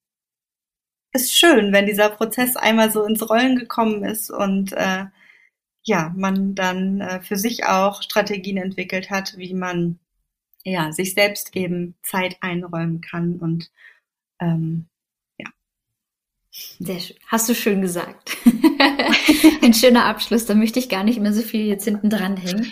ist 1.11 1.35
schön, 1.35 1.73
wenn 1.73 1.87
dieser 1.87 2.09
Prozess 2.09 2.55
einmal 2.55 2.91
so 2.91 3.03
ins 3.03 3.27
Rollen 3.27 3.57
gekommen 3.57 4.03
ist 4.05 4.29
und 4.29 4.71
äh, 4.73 5.05
ja, 5.81 6.13
man 6.15 6.53
dann 6.53 7.01
äh, 7.01 7.19
für 7.21 7.35
sich 7.35 7.65
auch 7.65 8.03
Strategien 8.03 8.57
entwickelt 8.57 9.09
hat, 9.09 9.35
wie 9.37 9.55
man 9.55 9.97
ja 10.63 10.91
sich 10.91 11.15
selbst 11.15 11.55
eben 11.55 11.95
Zeit 12.03 12.37
einräumen 12.41 13.01
kann 13.01 13.37
und 13.37 13.71
ähm, 14.39 14.85
ja. 15.39 15.49
Sehr 16.51 16.99
schön. 16.99 17.17
Hast 17.25 17.49
du 17.49 17.55
schön 17.55 17.81
gesagt. 17.81 18.37
Ein 19.63 19.73
schöner 19.73 20.05
Abschluss. 20.05 20.45
Da 20.45 20.53
möchte 20.53 20.77
ich 20.77 20.89
gar 20.89 21.03
nicht 21.03 21.19
mehr 21.19 21.33
so 21.33 21.41
viel 21.41 21.65
jetzt 21.65 21.85
hinten 21.85 22.11
dran 22.11 22.37
hängen. 22.37 22.71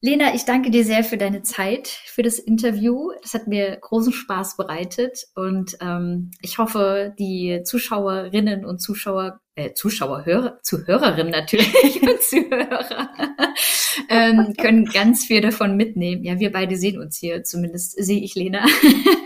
Lena, 0.00 0.32
ich 0.32 0.44
danke 0.44 0.70
dir 0.70 0.84
sehr 0.84 1.02
für 1.02 1.16
deine 1.16 1.42
Zeit, 1.42 1.88
für 1.88 2.22
das 2.22 2.38
Interview. 2.38 3.10
Das 3.20 3.34
hat 3.34 3.48
mir 3.48 3.76
großen 3.80 4.12
Spaß 4.12 4.56
bereitet 4.56 5.24
und 5.34 5.76
ähm, 5.80 6.30
ich 6.40 6.58
hoffe, 6.58 7.14
die 7.18 7.62
Zuschauerinnen 7.64 8.64
und 8.64 8.78
Zuschauer, 8.78 9.40
äh, 9.56 9.72
Zuschauer, 9.72 10.24
Hörer, 10.24 10.60
Zuhörerinnen 10.62 11.32
natürlich 11.32 12.00
und 12.02 12.22
Zuhörer 12.22 13.10
ähm, 14.08 14.54
können 14.56 14.84
ganz 14.84 15.24
viel 15.24 15.40
davon 15.40 15.76
mitnehmen. 15.76 16.22
Ja, 16.22 16.38
wir 16.38 16.52
beide 16.52 16.76
sehen 16.76 17.00
uns 17.00 17.18
hier, 17.18 17.42
zumindest 17.42 17.92
sehe 18.00 18.22
ich 18.22 18.36
Lena. 18.36 18.64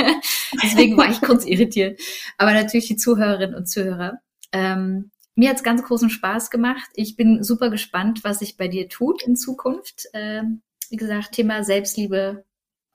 Deswegen 0.62 0.96
war 0.96 1.10
ich 1.10 1.20
kurz 1.20 1.44
irritiert. 1.44 2.00
Aber 2.38 2.54
natürlich 2.54 2.88
die 2.88 2.96
Zuhörerinnen 2.96 3.54
und 3.54 3.68
Zuhörer. 3.68 4.20
Ähm, 4.52 5.10
mir 5.34 5.50
hat's 5.50 5.62
ganz 5.62 5.82
großen 5.82 6.10
Spaß 6.10 6.50
gemacht. 6.50 6.90
Ich 6.94 7.16
bin 7.16 7.42
super 7.42 7.70
gespannt, 7.70 8.24
was 8.24 8.40
sich 8.40 8.56
bei 8.56 8.68
dir 8.68 8.88
tut 8.88 9.22
in 9.22 9.36
Zukunft. 9.36 10.06
Ähm, 10.12 10.62
wie 10.90 10.96
gesagt, 10.96 11.32
Thema 11.32 11.64
Selbstliebe. 11.64 12.44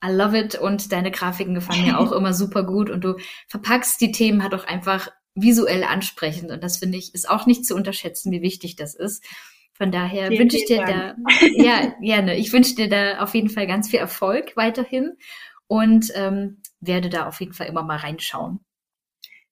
I 0.06 0.12
love 0.12 0.38
it 0.38 0.54
und 0.54 0.92
deine 0.92 1.10
Grafiken 1.10 1.56
gefallen 1.56 1.84
mir 1.84 2.00
auch 2.00 2.12
immer 2.14 2.34
super 2.34 2.64
gut 2.64 2.92
und 2.92 3.04
du 3.04 3.16
verpackst 3.48 4.00
die 4.00 4.12
Themen 4.12 4.44
halt 4.44 4.54
auch 4.54 4.66
einfach 4.66 5.10
visuell 5.34 5.84
ansprechend. 5.84 6.52
Und 6.52 6.64
das 6.64 6.78
finde 6.78 6.98
ich, 6.98 7.16
ist 7.16 7.30
auch 7.30 7.46
nicht 7.46 7.66
zu 7.66 7.76
unterschätzen, 7.76 8.32
wie 8.32 8.42
wichtig 8.42 8.76
das 8.76 8.94
ist. 8.94 9.24
Von 9.74 9.92
daher 9.92 10.28
vielen, 10.28 10.42
wünsche 10.42 10.58
ich 10.58 10.66
dir 10.66 10.84
da, 10.86 11.16
ja, 11.56 11.94
gerne. 12.02 12.36
Ich 12.36 12.52
wünsche 12.52 12.76
dir 12.76 12.90
da 12.90 13.20
auf 13.20 13.36
jeden 13.36 13.50
Fall 13.50 13.68
ganz 13.68 13.90
viel 13.90 14.00
Erfolg 14.00 14.56
weiterhin 14.56 15.14
und 15.68 16.12
ähm, 16.16 16.62
werde 16.80 17.10
da 17.10 17.28
auf 17.28 17.40
jeden 17.40 17.54
Fall 17.54 17.68
immer 17.68 17.84
mal 17.84 17.98
reinschauen. 17.98 18.60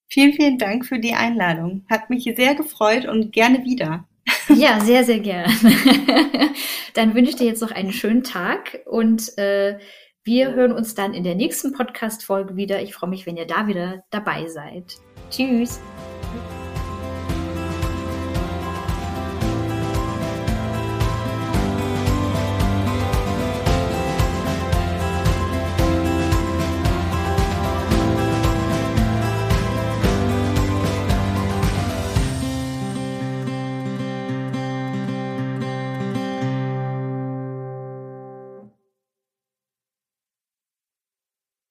Vielen, 0.08 0.34
vielen 0.34 0.58
Dank 0.58 0.86
für 0.86 1.00
die 1.00 1.14
Einladung. 1.14 1.86
Hat 1.90 2.10
mich 2.10 2.24
sehr 2.24 2.56
gefreut 2.56 3.06
und 3.06 3.32
gerne 3.32 3.64
wieder. 3.64 4.06
Ja, 4.48 4.80
sehr, 4.80 5.04
sehr 5.04 5.20
gerne. 5.20 5.52
dann 6.94 7.16
wünsche 7.16 7.32
ich 7.32 7.36
dir 7.36 7.48
jetzt 7.48 7.62
noch 7.62 7.72
einen 7.72 7.92
schönen 7.92 8.24
Tag 8.24 8.80
und 8.86 9.36
äh, 9.40 9.80
wir 10.24 10.54
hören 10.54 10.72
uns 10.72 10.96
dann 10.96 11.14
in 11.14 11.24
der 11.24 11.36
nächsten 11.36 11.74
Podcast-Folge 11.74 12.56
wieder. 12.56 12.82
Ich 12.82 12.94
freue 12.94 13.10
mich, 13.10 13.26
wenn 13.26 13.38
ihr 13.38 13.48
da 13.48 13.68
wieder 13.68 14.04
dabei 14.12 14.48
seid. 14.48 14.98
Tschüss. 15.30 15.80